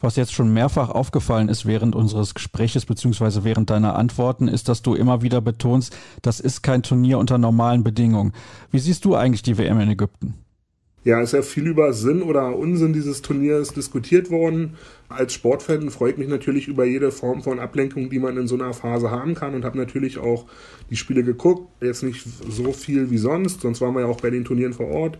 Was 0.00 0.14
jetzt 0.14 0.32
schon 0.32 0.54
mehrfach 0.54 0.90
aufgefallen 0.90 1.48
ist 1.48 1.66
während 1.66 1.96
unseres 1.96 2.34
Gespräches 2.34 2.86
beziehungsweise 2.86 3.42
während 3.42 3.70
deiner 3.70 3.96
Antworten, 3.96 4.46
ist, 4.46 4.68
dass 4.68 4.82
du 4.82 4.94
immer 4.94 5.22
wieder 5.22 5.40
betonst, 5.40 5.96
das 6.22 6.38
ist 6.38 6.62
kein 6.62 6.84
Turnier 6.84 7.18
unter 7.18 7.36
normalen 7.36 7.82
Bedingungen. 7.82 8.32
Wie 8.70 8.78
siehst 8.78 9.04
du 9.04 9.16
eigentlich 9.16 9.42
die 9.42 9.58
WM 9.58 9.80
in 9.80 9.90
Ägypten? 9.90 10.34
Ja, 11.08 11.22
ist 11.22 11.32
ja 11.32 11.40
viel 11.40 11.66
über 11.66 11.94
Sinn 11.94 12.20
oder 12.20 12.54
Unsinn 12.54 12.92
dieses 12.92 13.22
Turniers 13.22 13.72
diskutiert 13.72 14.30
worden. 14.30 14.74
Als 15.08 15.32
Sportfan 15.32 15.88
freue 15.88 16.10
ich 16.10 16.18
mich 16.18 16.28
natürlich 16.28 16.68
über 16.68 16.84
jede 16.84 17.12
Form 17.12 17.42
von 17.42 17.60
Ablenkung, 17.60 18.10
die 18.10 18.18
man 18.18 18.36
in 18.36 18.46
so 18.46 18.56
einer 18.56 18.74
Phase 18.74 19.10
haben 19.10 19.34
kann 19.34 19.54
und 19.54 19.64
habe 19.64 19.78
natürlich 19.78 20.18
auch 20.18 20.44
die 20.90 20.96
Spiele 20.96 21.24
geguckt. 21.24 21.66
Jetzt 21.80 22.02
nicht 22.02 22.26
so 22.50 22.74
viel 22.74 23.10
wie 23.10 23.16
sonst, 23.16 23.62
sonst 23.62 23.80
waren 23.80 23.94
wir 23.94 24.02
ja 24.02 24.06
auch 24.06 24.20
bei 24.20 24.28
den 24.28 24.44
Turnieren 24.44 24.74
vor 24.74 24.88
Ort 24.88 25.18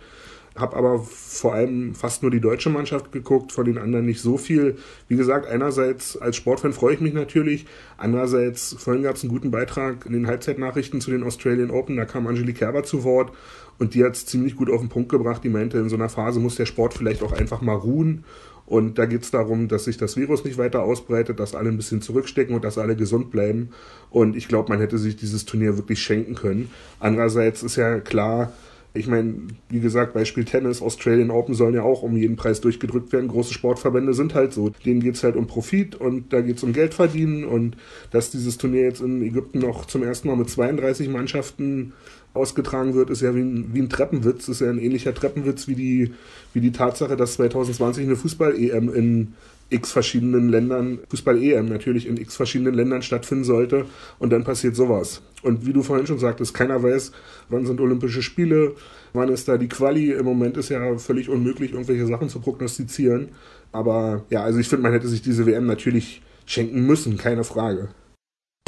habe 0.58 0.76
aber 0.76 1.00
vor 1.00 1.54
allem 1.54 1.94
fast 1.94 2.22
nur 2.22 2.30
die 2.30 2.40
deutsche 2.40 2.70
Mannschaft 2.70 3.12
geguckt, 3.12 3.52
von 3.52 3.64
den 3.64 3.78
anderen 3.78 4.06
nicht 4.06 4.20
so 4.20 4.36
viel. 4.36 4.76
Wie 5.08 5.16
gesagt, 5.16 5.46
einerseits 5.46 6.16
als 6.16 6.36
Sportfan 6.36 6.72
freue 6.72 6.94
ich 6.94 7.00
mich 7.00 7.14
natürlich, 7.14 7.66
andererseits 7.96 8.76
vorhin 8.78 9.02
gab 9.02 9.16
es 9.16 9.22
einen 9.22 9.32
guten 9.32 9.50
Beitrag 9.50 10.06
in 10.06 10.12
den 10.12 10.26
Halbzeitnachrichten 10.26 11.00
zu 11.00 11.10
den 11.10 11.22
Australian 11.22 11.70
Open, 11.70 11.96
da 11.96 12.04
kam 12.04 12.26
Angelique 12.26 12.58
Kerber 12.58 12.82
zu 12.82 13.04
Wort 13.04 13.32
und 13.78 13.94
die 13.94 14.04
hat 14.04 14.14
es 14.14 14.26
ziemlich 14.26 14.56
gut 14.56 14.70
auf 14.70 14.80
den 14.80 14.88
Punkt 14.88 15.08
gebracht. 15.08 15.44
Die 15.44 15.48
meinte, 15.48 15.78
in 15.78 15.88
so 15.88 15.96
einer 15.96 16.08
Phase 16.08 16.40
muss 16.40 16.56
der 16.56 16.66
Sport 16.66 16.94
vielleicht 16.94 17.22
auch 17.22 17.32
einfach 17.32 17.60
mal 17.60 17.76
ruhen. 17.76 18.24
Und 18.66 18.98
da 18.98 19.06
geht 19.06 19.22
es 19.22 19.30
darum, 19.30 19.66
dass 19.68 19.84
sich 19.84 19.96
das 19.96 20.16
Virus 20.18 20.44
nicht 20.44 20.58
weiter 20.58 20.82
ausbreitet, 20.82 21.40
dass 21.40 21.54
alle 21.54 21.70
ein 21.70 21.78
bisschen 21.78 22.02
zurückstecken 22.02 22.54
und 22.54 22.64
dass 22.64 22.76
alle 22.76 22.96
gesund 22.96 23.30
bleiben. 23.30 23.70
Und 24.10 24.36
ich 24.36 24.46
glaube, 24.46 24.68
man 24.68 24.78
hätte 24.78 24.98
sich 24.98 25.16
dieses 25.16 25.46
Turnier 25.46 25.78
wirklich 25.78 26.02
schenken 26.02 26.34
können. 26.34 26.70
Andererseits 27.00 27.62
ist 27.62 27.76
ja 27.76 28.00
klar, 28.00 28.52
ich 28.95 29.07
meine, 29.07 29.35
wie 29.68 29.80
gesagt, 29.80 30.14
Beispiel 30.14 30.45
Tennis, 30.45 30.83
Australian 30.83 31.30
Open 31.30 31.54
sollen 31.54 31.75
ja 31.75 31.83
auch 31.83 32.02
um 32.02 32.16
jeden 32.16 32.37
Preis 32.37 32.61
durchgedrückt 32.61 33.12
werden. 33.12 33.28
Große 33.28 33.52
Sportverbände 33.52 34.14
sind 34.14 34.35
halt 34.35 34.52
so. 34.52 34.71
Denen 34.71 35.00
geht 35.00 35.14
es 35.14 35.23
halt 35.23 35.37
um 35.37 35.47
Profit 35.47 35.95
und 35.95 36.33
da 36.33 36.40
geht 36.40 36.57
es 36.57 36.62
um 36.62 36.73
Geld 36.73 36.95
verdienen. 36.95 37.45
Und 37.45 37.76
dass 38.11 38.30
dieses 38.30 38.57
Turnier 38.57 38.83
jetzt 38.83 39.00
in 39.00 39.23
Ägypten 39.23 39.59
noch 39.59 39.85
zum 39.85 40.02
ersten 40.02 40.28
Mal 40.28 40.37
mit 40.37 40.49
32 40.49 41.09
Mannschaften 41.09 41.92
ausgetragen 42.35 42.95
wird, 42.95 43.11
ist 43.11 43.23
ja 43.23 43.35
wie 43.35 43.40
ein, 43.40 43.71
wie 43.73 43.80
ein 43.80 43.90
Treppenwitz. 43.90 44.49
Ist 44.49 44.61
ja 44.61 44.71
ein 44.71 44.78
ähnlicher 44.78 45.14
Treppenwitz 45.14 45.68
wie 45.68 45.75
die, 45.75 46.14
wie 46.54 46.61
die 46.61 46.73
Tatsache, 46.73 47.16
dass 47.16 47.35
2020 47.35 48.04
eine 48.04 48.16
Fußball-EM 48.16 48.92
in 48.95 49.35
x 49.70 49.92
verschiedenen 49.92 50.48
Ländern, 50.48 51.00
Fußball-EM 51.08 51.66
natürlich 51.66 52.06
in 52.06 52.16
x 52.16 52.37
verschiedenen 52.37 52.75
Ländern 52.75 53.02
stattfinden 53.02 53.44
sollte 53.44 53.87
und 54.18 54.30
dann 54.30 54.44
passiert 54.44 54.76
sowas. 54.76 55.22
Und 55.42 55.66
wie 55.66 55.72
du 55.72 55.82
vorhin 55.82 56.06
schon 56.06 56.18
sagtest, 56.18 56.54
keiner 56.54 56.82
weiß, 56.82 57.12
wann 57.48 57.66
sind 57.66 57.80
Olympische 57.80 58.22
Spiele, 58.22 58.75
wann 59.12 59.28
ist 59.28 59.46
da 59.48 59.56
die 59.56 59.68
Quali. 59.68 60.12
Im 60.12 60.25
Moment 60.25 60.56
ist 60.56 60.70
ja 60.70 60.96
völlig 60.98 61.28
unmöglich, 61.28 61.72
irgendwelche 61.72 62.06
Sachen 62.06 62.28
zu 62.28 62.40
prognostizieren. 62.40 63.28
Aber 63.72 64.25
ja, 64.30 64.42
also 64.42 64.58
ich 64.58 64.68
finde, 64.68 64.82
man 64.82 64.92
hätte 64.92 65.08
sich 65.08 65.22
diese 65.22 65.46
WM 65.46 65.66
natürlich 65.66 66.22
schenken 66.46 66.87
müssen, 66.87 67.18
keine 67.18 67.44
Frage. 67.44 67.88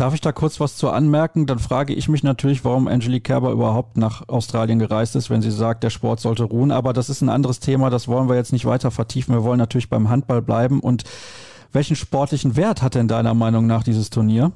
Darf 0.01 0.15
ich 0.15 0.23
da 0.23 0.33
kurz 0.33 0.61
was 0.61 0.77
zu 0.77 0.89
anmerken? 0.89 1.45
Dann 1.45 1.59
frage 1.59 1.93
ich 1.93 2.09
mich 2.09 2.23
natürlich, 2.23 2.65
warum 2.65 2.89
Angelique 2.89 3.25
Kerber 3.25 3.51
überhaupt 3.51 3.99
nach 3.99 4.27
Australien 4.31 4.79
gereist 4.79 5.15
ist, 5.15 5.29
wenn 5.29 5.43
sie 5.43 5.51
sagt, 5.51 5.85
der 5.85 5.91
Sport 5.91 6.21
sollte 6.21 6.45
ruhen. 6.45 6.71
Aber 6.71 6.95
das 6.95 7.11
ist 7.11 7.21
ein 7.21 7.29
anderes 7.29 7.61
Thema, 7.61 7.91
das 7.91 8.09
wollen 8.09 8.27
wir 8.27 8.35
jetzt 8.35 8.55
nicht 8.55 8.65
weiter 8.65 8.91
vertiefen. 8.91 9.35
Wir 9.35 9.45
wollen 9.45 9.59
natürlich 9.59 9.91
beim 9.91 10.09
Handball 10.09 10.41
bleiben. 10.41 10.81
Und 10.81 11.05
welchen 11.75 11.97
sportlichen 11.97 12.57
Wert 12.57 12.81
hat 12.81 12.95
denn 12.95 13.09
deiner 13.09 13.35
Meinung 13.35 13.67
nach 13.67 13.83
dieses 13.83 14.09
Turnier? 14.09 14.53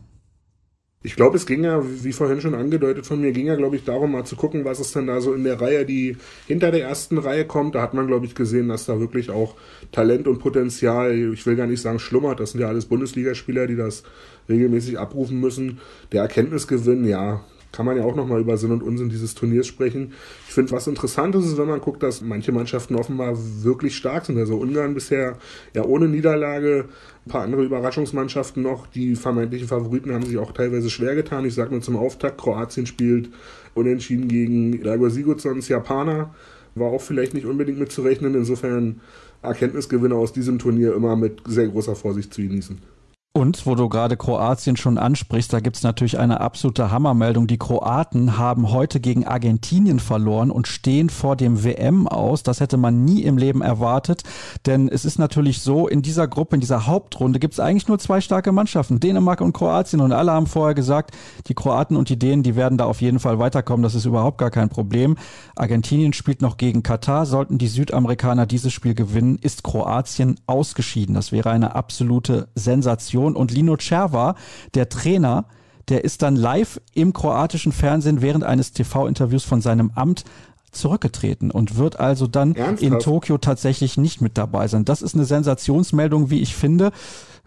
Ich 1.07 1.17
glaube, 1.17 1.37
es 1.37 1.45
ging 1.45 1.65
ja, 1.65 1.83
wie 1.85 2.15
vorhin 2.15 2.41
schon 2.41 2.55
angedeutet 2.55 3.05
von 3.05 3.21
mir, 3.21 3.33
ging 3.33 3.47
ja, 3.47 3.57
glaube 3.57 3.77
ich, 3.77 3.85
darum, 3.85 4.13
mal 4.13 4.25
zu 4.25 4.37
gucken, 4.37 4.65
was 4.65 4.81
ist 4.81 4.97
denn 4.97 5.07
da 5.07 5.21
so 5.21 5.35
in 5.35 5.45
der 5.45 5.61
Reihe, 5.61 5.85
die 5.85 6.17
hinter 6.47 6.71
der 6.71 6.81
ersten 6.81 7.19
Reihe 7.19 7.45
kommt. 7.45 7.75
Da 7.75 7.83
hat 7.83 7.93
man, 7.93 8.07
glaube 8.07 8.25
ich, 8.25 8.35
gesehen, 8.35 8.71
dass 8.71 8.87
da 8.87 8.99
wirklich 8.99 9.29
auch 9.29 9.55
Talent 9.93 10.27
und 10.27 10.39
Potenzial, 10.39 11.15
ich 11.15 11.45
will 11.45 11.57
gar 11.57 11.67
nicht 11.67 11.83
sagen 11.83 11.99
schlummert, 11.99 12.41
das 12.41 12.53
sind 12.53 12.63
ja 12.63 12.69
alles 12.69 12.87
Bundesligaspieler, 12.87 13.67
die 13.67 13.77
das 13.77 14.03
regelmäßig 14.49 14.99
abrufen 14.99 15.41
müssen. 15.41 15.79
Der 16.13 16.23
Erkenntnisgewinn, 16.23 17.05
ja, 17.05 17.45
kann 17.75 17.87
man 17.87 17.97
ja 17.97 18.05
auch 18.05 18.15
nochmal 18.15 18.41
über 18.41 18.57
Sinn 18.57 18.71
und 18.71 18.85
Unsinn 18.85 19.09
dieses 19.09 19.35
Turniers 19.35 19.67
sprechen. 19.67 20.13
Ich 20.47 20.55
finde, 20.55 20.71
was 20.71 20.87
interessant 20.87 21.35
ist, 21.35 21.45
ist, 21.45 21.59
wenn 21.59 21.67
man 21.67 21.81
guckt, 21.81 22.05
dass 22.05 22.21
manche 22.21 22.53
Mannschaften 22.53 22.95
offenbar 22.95 23.37
wirklich 23.37 23.97
stark 23.97 24.27
sind. 24.27 24.39
Also 24.39 24.57
Ungarn 24.57 24.95
bisher 24.95 25.39
ja 25.75 25.85
ohne 25.85 26.09
Niederlage, 26.09 26.85
ein 27.27 27.31
paar 27.31 27.43
andere 27.43 27.65
Überraschungsmannschaften 27.65 28.63
noch. 28.63 28.87
Die 28.87 29.17
vermeintlichen 29.17 29.67
Favoriten 29.67 30.13
haben 30.15 30.25
sich 30.25 30.39
auch 30.39 30.53
teilweise 30.53 30.89
schwer 30.89 31.17
getan. 31.17 31.45
Ich 31.47 31.55
sage 31.55 31.73
nur 31.73 31.83
zum 31.83 31.97
Auftakt, 31.97 32.39
Kroatien 32.39 32.87
spielt 32.87 33.31
unentschieden 33.75 34.29
gegen 34.29 34.81
Lagos 34.81 35.15
Sigurdssons 35.15 35.69
Japaner. 35.69 36.33
War 36.77 36.93
auch 36.93 37.03
vielleicht 37.03 37.35
nicht 37.35 37.47
unbedingt 37.47 37.81
mitzurechnen. 37.81 38.37
Insofern 38.37 39.01
Erkenntnisgewinne 39.43 40.15
aus 40.15 40.33
diesem 40.33 40.61
Turnier 40.61 40.95
immer 40.95 41.17
mit 41.17 41.41
sehr 41.47 41.67
großer 41.67 41.97
Vorsicht 41.97 42.33
zu 42.33 42.43
genießen. 42.43 42.94
Und 43.37 43.67
wo 43.67 43.75
du 43.75 43.89
gerade 43.89 44.17
Kroatien 44.17 44.77
schon 44.77 44.97
ansprichst, 44.97 45.53
da 45.53 45.59
gibt's 45.59 45.83
natürlich 45.83 46.21
eine 46.21 46.41
absolute 46.41 46.93
Hammermeldung. 46.93 47.49
Die 47.49 47.59
Kroaten 47.59 48.39
haben 48.39 48.71
heute 48.71 49.01
gegen 49.01 49.27
Argentinien 49.27 49.99
verloren 49.99 50.53
und 50.53 50.69
stehen 50.69 51.11
vor 51.11 51.35
dem 51.35 51.65
WM 51.65 52.07
aus. 52.07 52.45
Das 52.45 52.61
hätte 52.61 52.77
man 52.77 53.05
nie 53.05 53.23
im 53.23 53.37
Leben 53.37 53.61
erwartet. 53.61 54.23
Denn 54.67 54.89
es 54.89 55.05
ist 55.05 55.19
natürlich 55.19 55.63
so, 55.63 55.89
in 55.89 56.01
dieser 56.01 56.29
Gruppe, 56.29 56.55
in 56.55 56.61
dieser 56.61 56.87
Hauptrunde 56.87 57.41
gibt's 57.41 57.59
eigentlich 57.59 57.89
nur 57.89 57.99
zwei 57.99 58.21
starke 58.21 58.53
Mannschaften, 58.53 59.01
Dänemark 59.01 59.41
und 59.41 59.53
Kroatien. 59.53 60.01
Und 60.01 60.13
alle 60.13 60.31
haben 60.31 60.47
vorher 60.47 60.77
gesagt, 60.77 61.11
die 61.49 61.55
Kroaten 61.55 61.97
und 61.97 62.11
die 62.11 62.19
Dänen, 62.21 62.45
die 62.45 62.55
werden 62.55 62.79
da 62.79 62.85
auf 62.85 63.01
jeden 63.01 63.19
Fall 63.19 63.41
weiterkommen. 63.41 63.83
Das 63.83 63.97
ist 63.97 64.05
überhaupt 64.05 64.39
gar 64.39 64.53
kein 64.53 64.69
Problem. 64.69 65.17
Argentinien 65.57 66.13
spielt 66.13 66.41
noch 66.41 66.57
gegen 66.57 66.85
Katar. 66.85 67.27
Sollten 67.27 67.59
die 67.59 67.67
Südamerikaner 67.67 68.47
dieses 68.47 68.73
Spiel 68.73 68.95
gewinnen, 68.95 69.41
ist 69.43 69.65
Kroatien 69.65 70.39
ausgeschieden. 70.47 71.17
Das 71.17 71.33
wäre 71.33 71.51
eine 71.51 71.75
absolute 71.75 72.47
Sensation. 72.55 73.24
Situation. 73.25 73.37
Und 73.37 73.51
Lino 73.51 73.77
Cerva, 73.77 74.35
der 74.75 74.89
Trainer, 74.89 75.47
der 75.89 76.05
ist 76.05 76.23
dann 76.23 76.37
live 76.37 76.81
im 76.95 77.13
kroatischen 77.13 77.73
Fernsehen 77.73 78.23
während 78.23 78.45
eines 78.45 78.73
TV-Interviews 78.73 79.45
von 79.45 79.61
seinem 79.61 79.91
Amt 79.95 80.25
zurückgetreten 80.71 81.51
und 81.51 81.77
wird 81.77 82.01
also 82.01 82.27
dann 82.27 82.55
Ernsthaft? 82.55 82.83
in 82.83 82.99
Tokio 82.99 83.39
tatsächlich 83.39 83.97
nicht 83.97 84.21
mit 84.21 84.37
dabei 84.37 84.67
sein. 84.67 84.85
Das 84.85 85.03
ist 85.03 85.15
eine 85.15 85.25
Sensationsmeldung, 85.25 86.31
wie 86.31 86.41
ich 86.41 86.57
finde. 86.57 86.91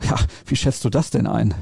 Ja, 0.01 0.15
wie 0.45 0.55
schätzt 0.55 0.85
du 0.85 0.89
das 0.89 1.09
denn 1.09 1.27
ein? 1.27 1.55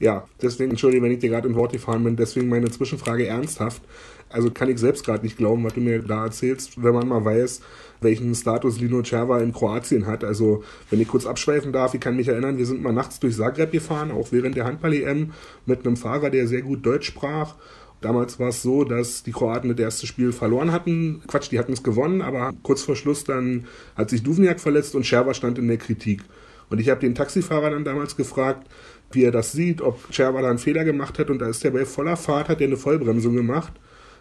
Ja, 0.00 0.28
deswegen, 0.40 0.70
entschuldige, 0.70 1.02
wenn 1.02 1.12
ich 1.12 1.18
dir 1.18 1.30
gerade 1.30 1.48
in 1.48 1.56
Wort 1.56 1.72
gefahren 1.72 2.04
bin, 2.04 2.16
deswegen 2.16 2.48
meine 2.48 2.70
Zwischenfrage 2.70 3.26
ernsthaft. 3.26 3.82
Also 4.30 4.50
kann 4.50 4.68
ich 4.68 4.78
selbst 4.78 5.04
gerade 5.04 5.24
nicht 5.24 5.38
glauben, 5.38 5.64
was 5.64 5.74
du 5.74 5.80
mir 5.80 6.00
da 6.00 6.26
erzählst, 6.26 6.82
wenn 6.82 6.94
man 6.94 7.08
mal 7.08 7.24
weiß, 7.24 7.62
welchen 8.00 8.34
Status 8.34 8.78
Lino 8.78 9.02
Cerva 9.02 9.40
in 9.40 9.52
Kroatien 9.52 10.06
hat. 10.06 10.22
Also, 10.22 10.62
wenn 10.90 11.00
ich 11.00 11.08
kurz 11.08 11.26
abschweifen 11.26 11.72
darf, 11.72 11.94
ich 11.94 12.00
kann 12.00 12.16
mich 12.16 12.28
erinnern, 12.28 12.58
wir 12.58 12.66
sind 12.66 12.82
mal 12.82 12.92
nachts 12.92 13.18
durch 13.20 13.36
Zagreb 13.36 13.72
gefahren, 13.72 14.10
auch 14.10 14.30
während 14.30 14.54
der 14.54 14.66
Handball-EM, 14.66 15.32
mit 15.66 15.84
einem 15.84 15.96
Fahrer, 15.96 16.30
der 16.30 16.46
sehr 16.46 16.62
gut 16.62 16.84
Deutsch 16.84 17.06
sprach. 17.06 17.54
Damals 18.00 18.38
war 18.38 18.50
es 18.50 18.62
so, 18.62 18.84
dass 18.84 19.24
die 19.24 19.32
Kroaten 19.32 19.70
das 19.70 19.78
erste 19.78 20.06
Spiel 20.06 20.32
verloren 20.32 20.70
hatten. 20.70 21.22
Quatsch, 21.26 21.50
die 21.50 21.58
hatten 21.58 21.72
es 21.72 21.82
gewonnen, 21.82 22.22
aber 22.22 22.52
kurz 22.62 22.82
vor 22.82 22.94
Schluss 22.94 23.24
dann 23.24 23.66
hat 23.96 24.10
sich 24.10 24.22
Duvniak 24.22 24.60
verletzt 24.60 24.94
und 24.94 25.04
Scherber 25.04 25.34
stand 25.34 25.58
in 25.58 25.66
der 25.66 25.78
Kritik. 25.78 26.22
Und 26.70 26.80
ich 26.80 26.90
habe 26.90 27.00
den 27.00 27.14
Taxifahrer 27.14 27.70
dann 27.70 27.84
damals 27.84 28.14
gefragt, 28.14 28.68
wie 29.10 29.24
er 29.24 29.32
das 29.32 29.52
sieht, 29.52 29.80
ob 29.80 30.12
Scherber 30.12 30.42
da 30.42 30.50
einen 30.50 30.58
Fehler 30.58 30.84
gemacht 30.84 31.18
hat. 31.18 31.30
Und 31.30 31.40
da 31.40 31.48
ist 31.48 31.64
der 31.64 31.70
bei 31.70 31.84
voller 31.84 32.16
Fahrt, 32.16 32.48
hat 32.48 32.60
er 32.60 32.66
eine 32.66 32.76
Vollbremsung 32.76 33.34
gemacht, 33.34 33.72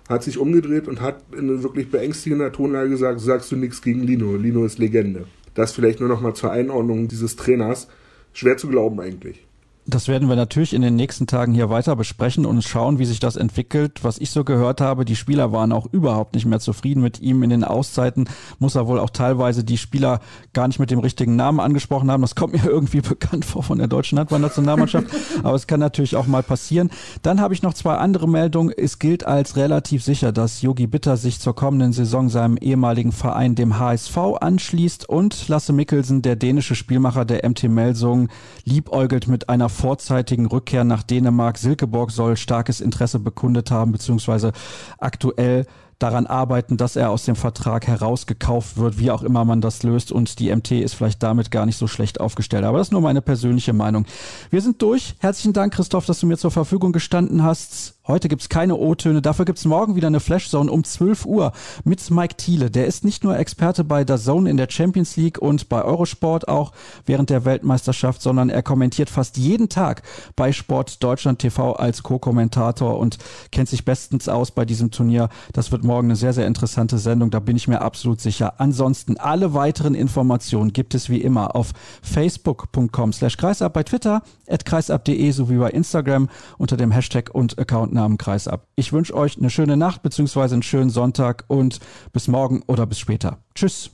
hat 0.09 0.23
sich 0.23 0.37
umgedreht 0.37 0.87
und 0.87 1.01
hat 1.01 1.23
in 1.37 1.63
wirklich 1.63 1.89
beängstigender 1.89 2.51
Tonlage 2.51 2.89
gesagt, 2.89 3.19
sagst 3.19 3.51
du 3.51 3.55
nichts 3.55 3.81
gegen 3.81 4.03
Lino, 4.03 4.35
Lino 4.35 4.65
ist 4.65 4.79
Legende. 4.79 5.25
Das 5.53 5.71
vielleicht 5.71 5.99
nur 5.99 6.09
noch 6.09 6.21
mal 6.21 6.35
zur 6.35 6.51
Einordnung 6.51 7.07
dieses 7.07 7.35
Trainers. 7.35 7.87
Schwer 8.31 8.57
zu 8.57 8.67
glauben 8.67 8.99
eigentlich. 8.99 9.46
Das 9.89 10.09
werden 10.09 10.27
wir 10.27 10.35
natürlich 10.35 10.73
in 10.73 10.81
den 10.81 10.97
nächsten 10.97 11.27
Tagen 11.27 11.53
hier 11.53 11.69
weiter 11.69 11.95
besprechen 11.95 12.45
und 12.45 12.61
schauen, 12.61 12.99
wie 12.99 13.05
sich 13.05 13.21
das 13.21 13.37
entwickelt. 13.37 14.03
Was 14.03 14.17
ich 14.17 14.31
so 14.31 14.43
gehört 14.43 14.81
habe, 14.81 15.05
die 15.05 15.15
Spieler 15.15 15.53
waren 15.53 15.71
auch 15.71 15.85
überhaupt 15.85 16.35
nicht 16.35 16.45
mehr 16.45 16.59
zufrieden 16.59 17.01
mit 17.01 17.21
ihm. 17.21 17.41
In 17.41 17.51
den 17.51 17.63
Auszeiten 17.63 18.25
muss 18.59 18.75
er 18.75 18.87
wohl 18.87 18.99
auch 18.99 19.11
teilweise 19.11 19.63
die 19.63 19.77
Spieler 19.77 20.19
gar 20.51 20.67
nicht 20.67 20.79
mit 20.79 20.91
dem 20.91 20.99
richtigen 20.99 21.37
Namen 21.37 21.61
angesprochen 21.61 22.11
haben. 22.11 22.19
Das 22.19 22.35
kommt 22.35 22.51
mir 22.51 22.65
irgendwie 22.69 22.99
bekannt 22.99 23.45
vor 23.45 23.63
von 23.63 23.77
der 23.77 23.87
deutschen 23.87 24.19
Handballnationalmannschaft. 24.19 25.07
Aber 25.43 25.55
es 25.55 25.67
kann 25.67 25.79
natürlich 25.79 26.17
auch 26.17 26.27
mal 26.27 26.43
passieren. 26.43 26.89
Dann 27.21 27.39
habe 27.39 27.53
ich 27.53 27.63
noch 27.63 27.73
zwei 27.73 27.95
andere 27.95 28.27
Meldungen. 28.27 28.73
Es 28.75 28.99
gilt 28.99 29.25
als 29.25 29.55
relativ 29.55 30.03
sicher, 30.03 30.33
dass 30.33 30.61
Yogi 30.61 30.87
Bitter 30.87 31.15
sich 31.15 31.39
zur 31.39 31.55
kommenden 31.55 31.93
Saison 31.93 32.27
seinem 32.27 32.57
ehemaligen 32.57 33.13
Verein, 33.13 33.55
dem 33.55 33.79
HSV, 33.79 34.17
anschließt 34.41 35.07
und 35.07 35.47
Lasse 35.47 35.71
Mikkelsen, 35.71 36.21
der 36.21 36.35
dänische 36.35 36.75
Spielmacher 36.75 37.23
der 37.23 37.47
MT 37.49 37.69
Melsungen, 37.69 38.27
liebäugelt 38.65 39.29
mit 39.29 39.47
einer 39.47 39.69
vorzeitigen 39.77 40.47
Rückkehr 40.47 40.83
nach 40.83 41.03
Dänemark. 41.03 41.57
Silkeborg 41.57 42.11
soll 42.11 42.35
starkes 42.35 42.81
Interesse 42.81 43.19
bekundet 43.19 43.71
haben, 43.71 43.91
beziehungsweise 43.91 44.51
aktuell 44.97 45.65
daran 45.99 46.27
arbeiten, 46.27 46.77
dass 46.77 46.95
er 46.95 47.09
aus 47.09 47.25
dem 47.25 47.35
Vertrag 47.35 47.87
herausgekauft 47.87 48.77
wird, 48.77 48.99
wie 48.99 49.09
auch 49.11 49.23
immer 49.23 49.45
man 49.45 49.61
das 49.61 49.83
löst. 49.83 50.11
Und 50.11 50.39
die 50.39 50.53
MT 50.55 50.71
ist 50.71 50.93
vielleicht 50.93 51.23
damit 51.23 51.49
gar 51.49 51.65
nicht 51.65 51.77
so 51.77 51.87
schlecht 51.87 52.19
aufgestellt. 52.19 52.65
Aber 52.65 52.77
das 52.77 52.87
ist 52.87 52.91
nur 52.91 53.01
meine 53.01 53.21
persönliche 53.21 53.73
Meinung. 53.73 54.05
Wir 54.49 54.61
sind 54.61 54.81
durch. 54.81 55.15
Herzlichen 55.19 55.53
Dank, 55.53 55.73
Christoph, 55.73 56.05
dass 56.05 56.19
du 56.19 56.27
mir 56.27 56.37
zur 56.37 56.51
Verfügung 56.51 56.91
gestanden 56.91 57.43
hast. 57.43 57.96
Heute 58.07 58.29
gibt's 58.29 58.47
keine 58.47 58.77
O-Töne, 58.77 59.21
dafür 59.21 59.43
gibt's 59.43 59.65
morgen 59.65 59.95
wieder 59.95 60.07
eine 60.07 60.21
Flashzone 60.21 60.71
um 60.71 60.85
12 60.85 61.25
Uhr 61.25 61.51
mit 61.83 62.09
Mike 62.09 62.35
Thiele. 62.37 62.71
Der 62.71 62.87
ist 62.87 63.03
nicht 63.03 63.25
nur 63.25 63.37
Experte 63.37 63.83
bei 63.83 64.05
der 64.05 64.17
Zone 64.17 64.49
in 64.49 64.55
der 64.55 64.69
Champions 64.69 65.17
League 65.17 65.39
und 65.39 65.67
bei 65.67 65.83
Eurosport 65.83 66.47
auch 66.47 66.71
während 67.05 67.29
der 67.29 67.43
Weltmeisterschaft, 67.43 68.21
sondern 68.21 68.49
er 68.49 68.63
kommentiert 68.63 69.09
fast 69.09 69.35
jeden 69.35 69.67
Tag 69.67 70.03
bei 70.37 70.53
Sport 70.53 71.03
Deutschland 71.03 71.39
TV 71.39 71.73
als 71.73 72.01
Co-Kommentator 72.01 72.97
und 72.97 73.17
kennt 73.51 73.67
sich 73.67 73.83
bestens 73.83 74.29
aus 74.29 74.51
bei 74.51 74.63
diesem 74.63 74.89
Turnier. 74.89 75.27
Das 75.51 75.73
wird 75.73 75.83
morgen 75.83 76.07
eine 76.07 76.15
sehr, 76.15 76.31
sehr 76.31 76.47
interessante 76.47 76.99
Sendung, 76.99 77.29
da 77.29 77.41
bin 77.41 77.57
ich 77.57 77.67
mir 77.67 77.81
absolut 77.81 78.21
sicher. 78.21 78.61
Ansonsten 78.61 79.17
alle 79.17 79.53
weiteren 79.53 79.95
Informationen 79.95 80.71
gibt 80.71 80.95
es 80.95 81.09
wie 81.09 81.21
immer 81.21 81.57
auf 81.57 81.73
facebook.com 82.03 83.11
slash 83.11 83.35
kreisab, 83.35 83.73
bei 83.73 83.83
Twitter 83.83 84.21
at 84.47 84.63
kreisab.de 84.63 85.31
sowie 85.31 85.57
bei 85.57 85.71
Instagram 85.71 86.29
unter 86.57 86.77
dem 86.77 86.91
Hashtag 86.91 87.35
und 87.35 87.59
Account 87.59 87.96
Kreis 88.17 88.47
ab. 88.47 88.67
Ich 88.75 88.93
wünsche 88.93 89.15
euch 89.15 89.37
eine 89.37 89.49
schöne 89.49 89.77
Nacht 89.77 90.03
bzw. 90.03 90.53
einen 90.53 90.63
schönen 90.63 90.89
Sonntag 90.89 91.45
und 91.47 91.79
bis 92.13 92.27
morgen 92.27 92.63
oder 92.67 92.85
bis 92.85 92.99
später. 92.99 93.39
Tschüss. 93.55 93.91